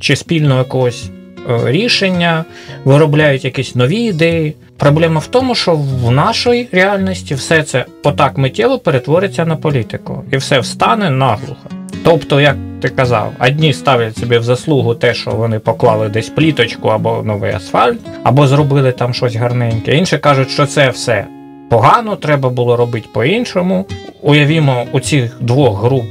чи 0.00 0.16
спільного 0.16 0.58
якогось 0.58 1.10
е, 1.50 1.70
рішення, 1.70 2.44
виробляють 2.84 3.44
якісь 3.44 3.74
нові 3.74 3.96
ідеї. 3.96 4.54
Проблема 4.76 5.20
в 5.20 5.26
тому, 5.26 5.54
що 5.54 5.74
в 5.74 6.10
нашій 6.10 6.68
реальності 6.72 7.34
все 7.34 7.62
це 7.62 7.84
отак 8.04 8.38
миттєво 8.38 8.78
перетвориться 8.78 9.44
на 9.44 9.56
політику, 9.56 10.24
і 10.32 10.36
все 10.36 10.60
встане 10.60 11.10
наглухо. 11.10 11.75
Тобто, 12.06 12.40
як 12.40 12.56
ти 12.80 12.88
казав, 12.88 13.32
одні 13.40 13.72
ставлять 13.72 14.16
собі 14.18 14.38
в 14.38 14.42
заслугу 14.42 14.94
те, 14.94 15.14
що 15.14 15.30
вони 15.30 15.58
поклали 15.58 16.08
десь 16.08 16.28
пліточку 16.28 16.88
або 16.88 17.22
новий 17.22 17.52
асфальт, 17.52 18.00
або 18.22 18.46
зробили 18.46 18.92
там 18.92 19.14
щось 19.14 19.36
гарненьке. 19.36 19.96
Інші 19.96 20.18
кажуть, 20.18 20.50
що 20.50 20.66
це 20.66 20.90
все 20.90 21.26
погано, 21.70 22.16
треба 22.16 22.50
було 22.50 22.76
робити 22.76 23.08
по-іншому. 23.14 23.86
Уявімо, 24.22 24.86
у 24.92 25.00
цих 25.00 25.36
двох 25.40 25.82
груп, 25.82 26.04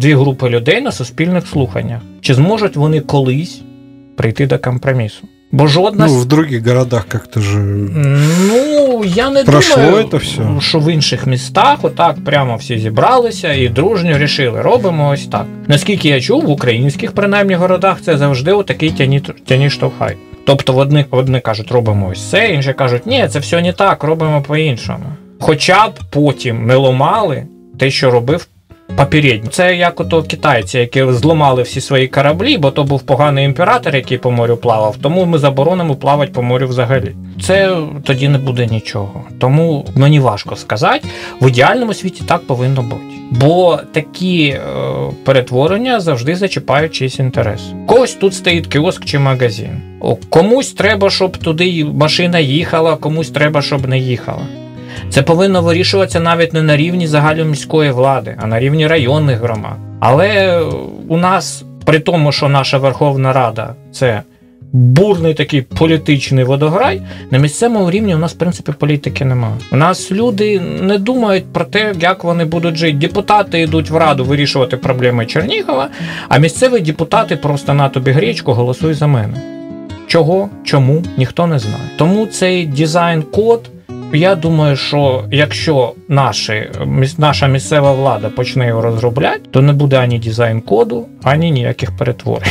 дві 0.00 0.14
групи 0.14 0.48
людей 0.48 0.80
на 0.80 0.92
суспільних 0.92 1.46
слуханнях. 1.46 2.00
Чи 2.20 2.34
зможуть 2.34 2.76
вони 2.76 3.00
колись 3.00 3.62
прийти 4.16 4.46
до 4.46 4.58
компромісу? 4.58 5.28
Бо 5.52 5.66
жодна 5.66 6.06
Ну, 6.06 6.14
в 6.14 6.24
других 6.24 6.66
городах 6.66 7.06
как-то 7.08 7.40
же... 7.40 7.58
Ну, 7.58 9.04
я 9.04 9.30
не 9.30 9.44
Прошло 9.44 9.76
думаю, 9.76 10.06
это 10.06 10.18
всё? 10.18 10.60
що 10.60 10.78
в 10.78 10.92
інших 10.92 11.26
містах 11.26 11.78
отак 11.82 12.24
прямо 12.24 12.56
всі 12.56 12.78
зібралися 12.78 13.52
і 13.52 13.68
дружньо 13.68 14.18
рішили, 14.18 14.62
робимо 14.62 15.08
ось 15.08 15.26
так. 15.26 15.46
Наскільки 15.66 16.08
я 16.08 16.20
чув, 16.20 16.44
в 16.44 16.50
українських 16.50 17.12
принаймні 17.12 17.54
городах 17.54 18.00
це 18.02 18.18
завжди 18.18 18.52
отакий 18.52 18.90
тяні, 18.90 19.20
тяні 19.20 19.70
штовхай. 19.70 20.16
Тобто 20.46 20.74
одні, 20.74 21.04
одні 21.10 21.40
кажуть, 21.40 21.72
робимо 21.72 22.08
ось 22.08 22.30
це, 22.30 22.48
інші 22.48 22.72
кажуть, 22.72 23.06
ні, 23.06 23.28
це 23.28 23.38
все 23.38 23.62
не 23.62 23.72
так, 23.72 24.04
робимо 24.04 24.42
по-іншому. 24.42 25.04
Хоча 25.40 25.88
б 25.88 25.92
потім 26.10 26.66
не 26.66 26.74
ломали 26.74 27.46
те, 27.78 27.90
що 27.90 28.10
робив 28.10 28.46
попередній. 28.96 29.50
Це 29.50 29.76
як 29.76 30.00
ото 30.00 30.22
китайці, 30.22 30.78
які 30.78 31.12
зламали 31.12 31.62
всі 31.62 31.80
свої 31.80 32.08
кораблі, 32.08 32.58
бо 32.58 32.70
то 32.70 32.84
був 32.84 33.02
поганий 33.02 33.44
імператор, 33.44 33.96
який 33.96 34.18
по 34.18 34.30
морю 34.30 34.56
плавав, 34.56 34.96
тому 35.02 35.24
ми 35.24 35.38
заборонимо 35.38 35.94
плавати 35.94 36.32
по 36.32 36.42
морю 36.42 36.66
взагалі. 36.68 37.14
Це 37.42 37.76
тоді 38.04 38.28
не 38.28 38.38
буде 38.38 38.66
нічого. 38.66 39.24
Тому 39.38 39.86
мені 39.94 40.20
важко 40.20 40.56
сказати. 40.56 41.08
В 41.40 41.48
ідеальному 41.48 41.94
світі 41.94 42.22
так 42.26 42.46
повинно 42.46 42.82
бути. 42.82 43.04
Бо 43.30 43.78
такі 43.92 44.46
е, 44.46 44.60
перетворення 45.24 46.00
завжди 46.00 46.36
зачіпають 46.36 46.92
чийсь 46.92 47.18
інтерес. 47.18 47.60
Когось 47.86 48.14
тут 48.14 48.34
стоїть 48.34 48.66
кіоск 48.66 49.04
чи 49.04 49.18
магазин. 49.18 49.80
Комусь 50.28 50.72
треба, 50.72 51.10
щоб 51.10 51.36
туди 51.36 51.84
машина 51.84 52.38
їхала, 52.38 52.96
комусь 52.96 53.30
треба, 53.30 53.62
щоб 53.62 53.88
не 53.88 53.98
їхала. 53.98 54.46
Це 55.10 55.22
повинно 55.22 55.62
вирішуватися 55.62 56.20
навіть 56.20 56.52
не 56.52 56.62
на 56.62 56.76
рівні 56.76 57.06
загальноміської 57.06 57.90
влади, 57.90 58.36
а 58.40 58.46
на 58.46 58.60
рівні 58.60 58.86
районних 58.86 59.40
громад. 59.40 59.76
Але 60.00 60.60
у 61.08 61.16
нас, 61.16 61.64
при 61.84 61.98
тому, 61.98 62.32
що 62.32 62.48
наша 62.48 62.78
Верховна 62.78 63.32
Рада 63.32 63.74
це 63.92 64.22
бурний 64.72 65.34
такий 65.34 65.62
політичний 65.62 66.44
водограй, 66.44 67.02
на 67.30 67.38
місцевому 67.38 67.90
рівні 67.90 68.14
у 68.14 68.18
нас, 68.18 68.32
в 68.32 68.38
принципі, 68.38 68.72
політики 68.78 69.24
немає. 69.24 69.54
У 69.72 69.76
нас 69.76 70.12
люди 70.12 70.60
не 70.60 70.98
думають 70.98 71.52
про 71.52 71.64
те, 71.64 71.94
як 72.00 72.24
вони 72.24 72.44
будуть 72.44 72.76
жити. 72.76 72.98
Депутати 72.98 73.60
йдуть 73.60 73.90
в 73.90 73.96
раду 73.96 74.24
вирішувати 74.24 74.76
проблеми 74.76 75.26
Чернігова, 75.26 75.88
а 76.28 76.38
місцеві 76.38 76.80
депутати 76.80 77.36
просто 77.36 77.74
на 77.74 77.88
тобі 77.88 78.10
гречку 78.10 78.52
голосуй 78.52 78.94
за 78.94 79.06
мене. 79.06 79.34
Чого, 80.06 80.48
чому, 80.64 81.02
ніхто 81.16 81.46
не 81.46 81.58
знає. 81.58 81.90
Тому 81.96 82.26
цей 82.26 82.66
дизайн-код. 82.66 83.70
Я 84.13 84.35
думаю, 84.35 84.75
що 84.75 85.23
якщо 85.31 85.93
наші, 86.09 86.69
міс- 86.85 87.19
наша 87.19 87.47
місцева 87.47 87.93
влада 87.93 88.29
почне 88.29 88.67
його 88.67 88.81
розробляти, 88.81 89.41
то 89.51 89.61
не 89.61 89.73
буде 89.73 89.97
ані 89.97 90.19
дизайн-коду, 90.19 91.05
ані 91.23 91.51
ніяких 91.51 91.97
перетворень. 91.97 92.49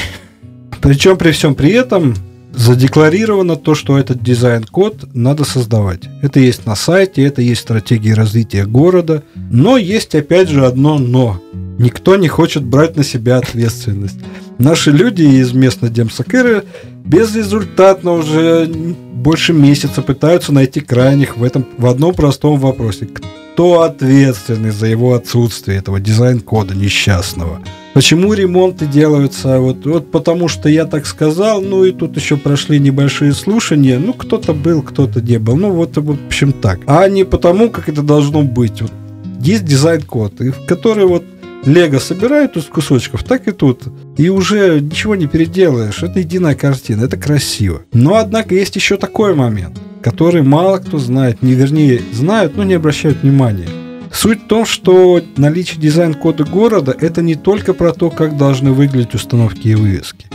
Причем 0.80 1.16
при 1.16 1.30
всем 1.30 1.54
при 1.54 1.82
этом 1.82 2.14
задекларировано 2.52 3.56
то, 3.56 3.74
что 3.74 3.98
этот 3.98 4.22
дизайн-код 4.22 4.94
надо 5.14 5.44
создавать. 5.44 6.08
Это 6.22 6.38
есть 6.48 6.66
на 6.66 6.76
сайте, 6.76 7.22
это 7.22 7.40
есть 7.42 7.60
стратегия 7.60 8.14
развития 8.14 8.64
города. 8.66 9.22
Но 9.50 9.78
есть 9.78 10.14
опять 10.14 10.48
же 10.48 10.66
одно 10.66 10.98
но. 10.98 11.38
Никто 11.78 12.16
не 12.16 12.28
хочет 12.28 12.62
брать 12.62 12.96
на 12.96 13.04
себя 13.04 13.38
ответственность. 13.38 14.18
Наши 14.59 14.91
люди 14.91 15.21
из 15.23 15.53
местной 15.53 15.89
Демсакыры 15.89 16.65
безрезультатно 17.05 18.11
уже 18.11 18.67
больше 18.67 19.53
месяца 19.53 20.01
пытаются 20.01 20.53
найти 20.53 20.81
крайних 20.81 21.37
в 21.37 21.45
этом 21.45 21.65
в 21.77 21.85
одном 21.85 22.13
простом 22.13 22.59
вопросе. 22.59 23.07
Кто 23.07 23.83
ответственный 23.83 24.71
за 24.71 24.87
его 24.87 25.13
отсутствие 25.13 25.77
этого 25.77 26.01
дизайн-кода 26.01 26.75
несчастного? 26.75 27.61
Почему 27.93 28.33
ремонты 28.33 28.85
делаются? 28.85 29.59
Вот, 29.59 29.85
вот 29.85 30.11
потому 30.11 30.49
что 30.49 30.67
я 30.67 30.83
так 30.83 31.05
сказал, 31.05 31.61
ну 31.61 31.85
и 31.85 31.93
тут 31.93 32.17
еще 32.17 32.35
прошли 32.35 32.79
небольшие 32.79 33.31
слушания. 33.31 33.97
Ну, 33.97 34.11
кто-то 34.11 34.53
был, 34.53 34.81
кто-то 34.81 35.21
не 35.21 35.39
был. 35.39 35.55
Ну, 35.55 35.71
вот, 35.71 35.97
в 35.97 36.11
общем, 36.11 36.51
так. 36.51 36.81
А 36.85 37.07
не 37.07 37.23
потому, 37.23 37.69
как 37.69 37.87
это 37.87 38.01
должно 38.01 38.41
быть. 38.41 38.81
Вот 38.81 38.91
есть 39.39 39.63
дизайн-код, 39.63 40.33
который 40.67 41.05
вот 41.05 41.23
Лего 41.65 41.99
собирают 41.99 42.55
из 42.55 42.65
кусочков, 42.65 43.23
так 43.23 43.47
и 43.47 43.51
тут. 43.51 43.83
И 44.17 44.29
уже 44.29 44.79
ничего 44.79 45.15
не 45.15 45.27
переделаешь. 45.27 46.01
Это 46.01 46.19
единая 46.19 46.55
картина, 46.55 47.03
это 47.03 47.17
красиво. 47.17 47.81
Но, 47.91 48.15
однако, 48.15 48.55
есть 48.55 48.75
еще 48.75 48.97
такой 48.97 49.35
момент, 49.35 49.77
который 50.01 50.41
мало 50.41 50.77
кто 50.77 50.97
знает, 50.97 51.41
не 51.41 51.53
вернее, 51.53 52.01
знают, 52.13 52.55
но 52.55 52.63
не 52.63 52.75
обращают 52.75 53.21
внимания. 53.21 53.67
Суть 54.11 54.43
в 54.43 54.47
том, 54.47 54.65
что 54.65 55.21
наличие 55.37 55.79
дизайн-кода 55.79 56.43
города– 56.43 56.95
это 56.99 57.21
не 57.21 57.35
только 57.35 57.73
про 57.73 57.93
то, 57.93 58.09
как 58.09 58.37
должны 58.37 58.71
выглядеть 58.71 59.13
установки 59.13 59.67
и 59.67 59.75
вывески. 59.75 60.25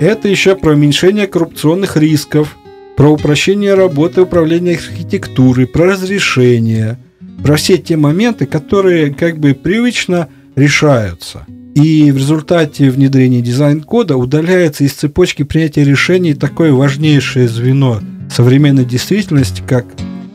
Это 0.00 0.28
еще 0.28 0.56
про 0.56 0.72
уменьшение 0.72 1.26
коррупционных 1.26 1.96
рисков, 1.96 2.56
про 2.96 3.08
упрощение 3.10 3.74
работы 3.74 4.22
управления 4.22 4.72
архитектурой, 4.74 5.66
про 5.66 5.92
разрешение, 5.92 6.98
про 7.42 7.56
все 7.56 7.78
те 7.78 7.96
моменты, 7.96 8.46
которые 8.46 9.14
как 9.14 9.38
бы 9.38 9.54
привычно 9.54 10.28
решаются. 10.55 11.45
И 11.75 12.11
в 12.11 12.17
результате 12.17 12.89
внедрения 12.89 13.41
дизайн-кода 13.41 14.15
удаляется 14.15 14.83
из 14.83 14.93
цепочки 14.93 15.43
принятия 15.43 15.83
решений 15.83 16.33
такое 16.33 16.71
важнейшее 16.73 17.47
звено 17.47 17.99
современной 18.31 18.85
действительности, 18.85 19.61
как 19.69 19.85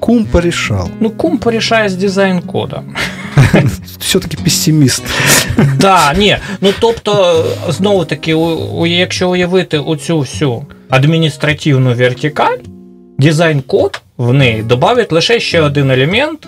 кум 0.01 0.25
порешал. 0.25 0.89
Ну, 1.01 1.11
кум 1.11 1.39
порішає 1.39 1.89
з 1.89 1.95
дизайн-кодом. 1.97 2.95
Все-таки 3.99 4.37
пессимист. 4.45 5.03
Да, 5.81 6.15
ні. 6.19 6.37
Ну 6.61 6.69
тобто, 6.81 7.45
знову 7.69 8.05
таки, 8.05 8.35
у- 8.35 8.79
у- 8.81 8.87
якщо 8.87 9.31
уявити 9.31 9.79
оцю 9.79 10.19
всю 10.21 10.67
адміністративну 10.89 11.95
вертикаль, 11.95 12.59
дизайн-код 13.19 14.03
в 14.17 14.33
неї 14.33 14.63
додавить 14.63 15.13
лише 15.13 15.41
ще 15.41 15.61
один 15.61 15.91
елемент 15.91 16.47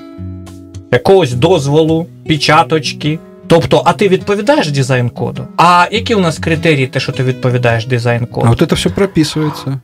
якогось 0.92 1.32
дозволу, 1.32 2.06
печаточки. 2.28 3.18
Тобто, 3.49 3.81
а 3.85 3.93
ти 3.93 4.07
відповідаєш 4.07 4.71
дизайн-коду? 4.71 5.47
А 5.57 5.87
які 5.91 6.15
у 6.15 6.19
нас 6.19 6.39
критерії, 6.39 6.87
те, 6.87 6.99
що 6.99 7.11
ти 7.11 7.23
відповідаєш 7.23 7.85
дизайн-коду? 7.87 8.47
От 8.51 8.69
це 8.69 8.75
все 8.75 8.89
прописується. 8.89 9.79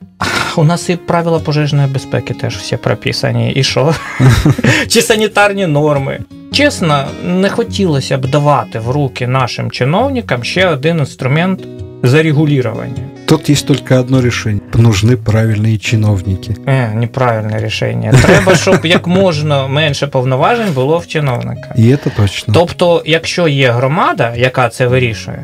У 0.55 0.63
нас 0.63 0.89
і 0.89 0.95
правила 0.95 1.39
пожежної 1.39 1.88
безпеки 1.88 2.34
теж 2.34 2.57
всі 2.57 2.78
прописані. 2.78 3.51
І 3.51 3.63
що? 3.63 3.95
Чи 4.88 5.01
санітарні 5.01 5.68
норми? 5.68 6.20
Чесно, 6.51 7.07
не 7.24 7.49
хотілося 7.49 8.18
б 8.18 8.28
давати 8.28 8.80
в 8.80 8.91
руки 8.91 9.28
нашим 9.28 9.72
чиновникам 9.72 10.43
ще 10.43 10.68
один 10.68 10.99
інструмент 10.99 11.59
зарегулювання. 12.03 13.03
Тут 13.27 13.51
есть 13.51 13.66
только 13.66 14.01
одно 14.01 14.21
решение. 14.21 14.61
Нужны 14.75 15.16
правильные 15.16 15.79
чиновники. 15.79 16.57
Е, 16.66 16.95
неправильне 16.95 17.64
рішення. 17.64 18.12
Треба, 18.23 18.57
щоб 18.57 18.87
як 18.87 19.07
можна 19.07 19.66
менше 19.66 20.07
повноважень 20.07 20.73
було 20.75 20.99
в 20.99 21.07
чиновника. 21.07 21.75
И 21.79 21.83
это 21.83 22.11
точно. 22.16 22.55
Тобто, 22.55 23.03
якщо 23.07 23.49
є 23.49 23.71
громада, 23.71 24.35
яка 24.37 24.68
це 24.68 24.87
вирішує, 24.87 25.43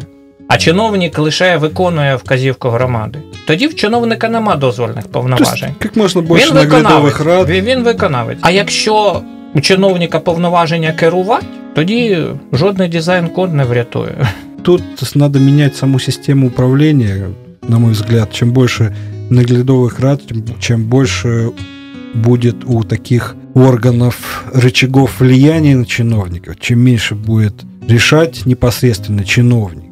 а 0.49 0.57
чиновник 0.57 1.19
лише 1.19 1.57
виконує 1.57 2.17
вказівку 2.17 2.69
громади, 2.69 3.19
тоді 3.47 3.67
в 3.67 3.75
чиновника 3.75 4.29
нема 4.29 4.57
дозвольних 4.57 4.95
То 4.95 5.01
есть, 5.01 5.13
повноважень. 5.13 5.75
как 5.79 5.97
можно 5.97 6.23
больше 6.23 6.47
він 6.51 6.55
наглядовых 6.57 7.03
виконавець. 7.03 7.21
рад. 7.21 7.49
Він, 7.51 7.65
він 7.65 7.83
виконавець. 7.83 8.39
А 8.41 8.51
якщо 8.51 9.23
у 9.55 9.61
чиновника 9.61 10.21
повноваження 10.21 10.93
керувати, 10.93 11.47
тоді 11.75 12.19
жодний 12.53 12.89
дизайн-код 12.89 13.55
не 13.55 13.65
врятує. 13.65 14.15
Тут 14.63 14.83
надо 15.15 15.39
менять 15.41 15.77
саму 15.77 16.01
систему 16.01 16.47
управления, 16.47 17.27
на 17.69 17.79
мой 17.79 17.93
взгляд. 17.93 18.33
Чем 18.33 18.53
больше 18.53 18.95
наглядовых 19.31 20.01
рад, 20.01 20.27
тем, 20.27 20.45
чем 20.61 20.85
больше 20.85 21.51
будет 22.15 22.57
у 22.65 22.83
таких 22.85 23.37
органов 23.55 24.45
рычагов 24.55 25.11
влияния 25.21 25.77
на 25.77 25.85
чиновников, 25.85 26.55
чем 26.61 26.79
меньше 26.81 27.15
будет 27.15 27.55
решать 27.89 28.43
непосредственно 28.47 29.25
чиновник. 29.25 29.83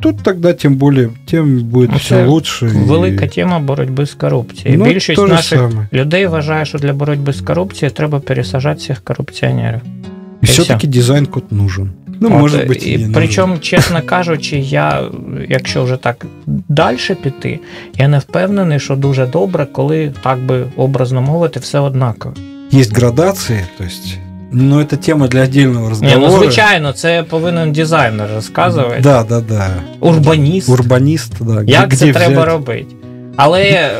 Тут 0.00 0.22
тогда 0.22 0.52
тем 0.52 0.74
более, 0.76 1.10
тем 1.26 1.58
будет 1.60 1.90
Ну, 1.92 1.96
все 1.98 2.08
це 2.08 2.26
лучше. 2.26 2.66
и- 2.66 2.68
Велика 2.68 3.26
тема 3.26 3.58
боротьби 3.60 4.06
з 4.06 4.14
корупцією. 4.14 4.78
Ну, 4.78 4.84
Більшість 4.84 5.16
то 5.16 5.26
же 5.26 5.32
наших 5.32 5.58
самое. 5.58 5.86
людей 5.92 6.26
вважає, 6.26 6.64
що 6.64 6.78
для 6.78 6.92
боротьби 6.92 7.32
з 7.32 7.40
корупцією 7.40 7.94
треба 7.94 8.20
пересажати 8.20 8.78
всіх 8.78 9.00
корупціонерів. 9.00 9.80
И 10.41 10.45
и 10.45 10.47
все-таки 10.47 10.87
дизайн-код 10.87 11.51
нужен. 11.51 11.91
Ну, 12.19 12.27
От, 12.27 12.33
может 12.33 12.67
быть, 12.67 12.87
и 12.87 12.91
і, 12.91 13.09
причому, 13.13 13.57
чесно 13.57 14.01
кажучи, 14.01 14.57
я, 14.57 15.03
якщо 15.49 15.83
вже 15.83 15.97
так 15.97 16.25
далі 16.47 16.97
піти, 17.23 17.59
я 17.97 18.07
не 18.07 18.19
впевнений, 18.19 18.79
що 18.79 18.95
дуже 18.95 19.25
добре, 19.25 19.65
коли 19.71 20.13
так 20.23 20.39
би 20.39 20.63
образно 20.77 21.21
мовити, 21.21 21.59
все 21.59 21.79
однаково. 21.79 22.35
нужен. 22.35 22.79
Есть 22.79 22.93
градации, 22.93 23.65
то 23.77 23.83
есть... 23.83 24.19
Но 24.51 24.79
это 24.79 24.95
тема 24.95 25.27
для 25.27 25.43
отдельного 25.43 25.85
Ні, 25.85 25.89
разговора. 25.89 26.19
ну 26.19 26.37
звичайно, 26.37 26.93
це 26.93 27.23
повинен 27.23 27.71
дизайнер 27.71 28.29
розказувати. 28.35 28.99
Да, 29.01 29.23
да, 29.23 29.41
да. 29.41 29.69
Урбаніст. 29.99 30.69
Урбанист, 30.69 31.33
да. 31.39 31.63
Як 31.67 31.95
це 31.95 32.13
треба 32.13 32.45
робити? 32.45 32.95
Але 33.36 33.90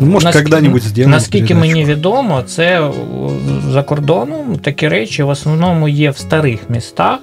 Ну, 0.00 0.06
може, 0.06 0.24
наскільки- 0.26 0.32
когда-нибудь 0.50 0.82
сделаем 0.82 1.10
наскільки 1.10 1.54
передачу. 1.54 1.68
мені 1.76 1.84
відомо, 1.84 2.42
це 2.46 2.80
о, 2.80 2.92
за 3.70 3.82
кордоном 3.82 4.56
такі 4.62 4.88
речі 4.88 5.22
в 5.22 5.28
основному 5.28 5.88
є 5.88 6.10
в 6.10 6.16
старих 6.16 6.60
містах, 6.68 7.18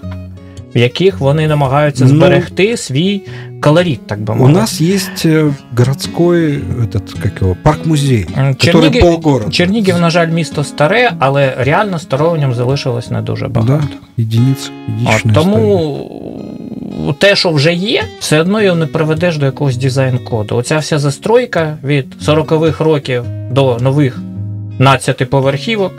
в 0.75 0.77
яких 0.77 1.19
вони 1.19 1.47
намагаються 1.47 2.03
Ну, 2.05 2.09
зберегти 2.09 2.77
свій 2.77 3.21
колорит, 3.61 4.07
так 4.07 4.21
би 4.21 4.33
У 4.33 4.37
мовити. 4.37 4.59
нас 4.59 4.81
есть 4.81 5.25
э, 5.25 5.53
городской 5.77 6.53
этот, 6.57 7.21
как 7.23 7.41
его, 7.41 7.57
парк-музей, 7.63 8.27
М, 8.37 8.47
который 8.47 8.57
Чернігів, 8.57 9.01
полгорода. 9.01 9.51
Чернігів, 9.51 9.99
на 9.99 10.09
жаль, 10.09 10.27
місто 10.27 10.63
старе, 10.63 11.11
але 11.19 11.53
реально 11.57 11.99
старого 11.99 12.35
в 12.35 12.39
ньому 12.39 12.53
залишилось 12.53 13.09
не 13.11 13.21
дуже 13.21 13.47
багато. 13.47 13.79
Да, 14.17 14.23
единицы, 14.23 14.69
От, 14.69 14.89
единичная 14.89 15.15
история. 15.15 15.33
тому 15.33 16.30
те, 17.18 17.36
що 17.36 17.50
вже 17.50 17.72
є, 17.74 18.04
все 18.18 18.40
одно 18.40 18.62
його 18.62 18.76
не 18.76 18.86
приведеш 18.86 19.36
до 19.36 19.46
якогось 19.46 19.76
дизайн-коду. 19.76 20.56
Оця 20.56 20.78
вся 20.78 20.98
застройка 20.98 21.78
від 21.84 22.06
40-х 22.26 22.84
років 22.84 23.24
до 23.50 23.78
нових 23.80 24.18
15 24.78 25.30
поверхівок, 25.30 25.92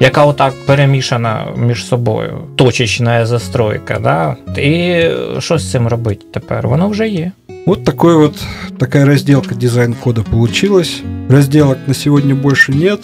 яка 0.00 0.24
отак 0.24 0.54
перемішана 0.66 1.46
між 1.56 1.84
собою, 1.86 2.38
точечна 2.56 3.26
застройка. 3.26 3.98
Да? 4.02 4.36
І 4.60 5.04
що 5.38 5.58
з 5.58 5.70
цим 5.70 5.88
робити 5.88 6.24
тепер? 6.32 6.68
Воно 6.68 6.88
вже 6.88 7.08
є. 7.08 7.32
Вот 7.66 7.84
такой 7.84 8.16
вот 8.16 8.34
такая 8.78 9.04
разделка 9.04 9.54
дизайн-кода 9.54 10.22
получилась. 10.22 11.02
Разделок 11.28 11.78
на 11.86 11.94
сегодня 11.94 12.34
больше 12.34 12.72
нет. 12.72 13.00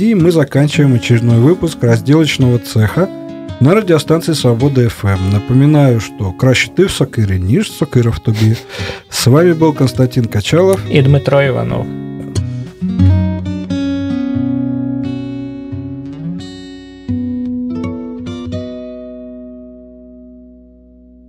И 0.00 0.14
мы 0.14 0.32
заканчиваем 0.32 0.94
очередной 0.96 1.38
выпуск 1.38 1.78
разделочного 1.82 2.58
цеха 2.58 3.08
на 3.64 3.74
радиостанции 3.74 4.34
Свобода 4.34 4.90
ФМ. 4.90 5.30
Напоминаю, 5.32 5.98
что 5.98 6.32
краще 6.32 6.70
ты 6.76 6.86
в 6.86 6.92
Сокире, 6.92 7.38
ніж 7.38 7.72
Сокира 7.72 8.10
в 8.10 8.20
тубе. 8.20 8.56
С 9.08 9.26
вами 9.26 9.54
был 9.54 9.72
Константин 9.72 10.26
Качалов 10.26 10.80
и 10.90 11.00
Дмитро 11.00 11.46
Иванов. 11.46 11.86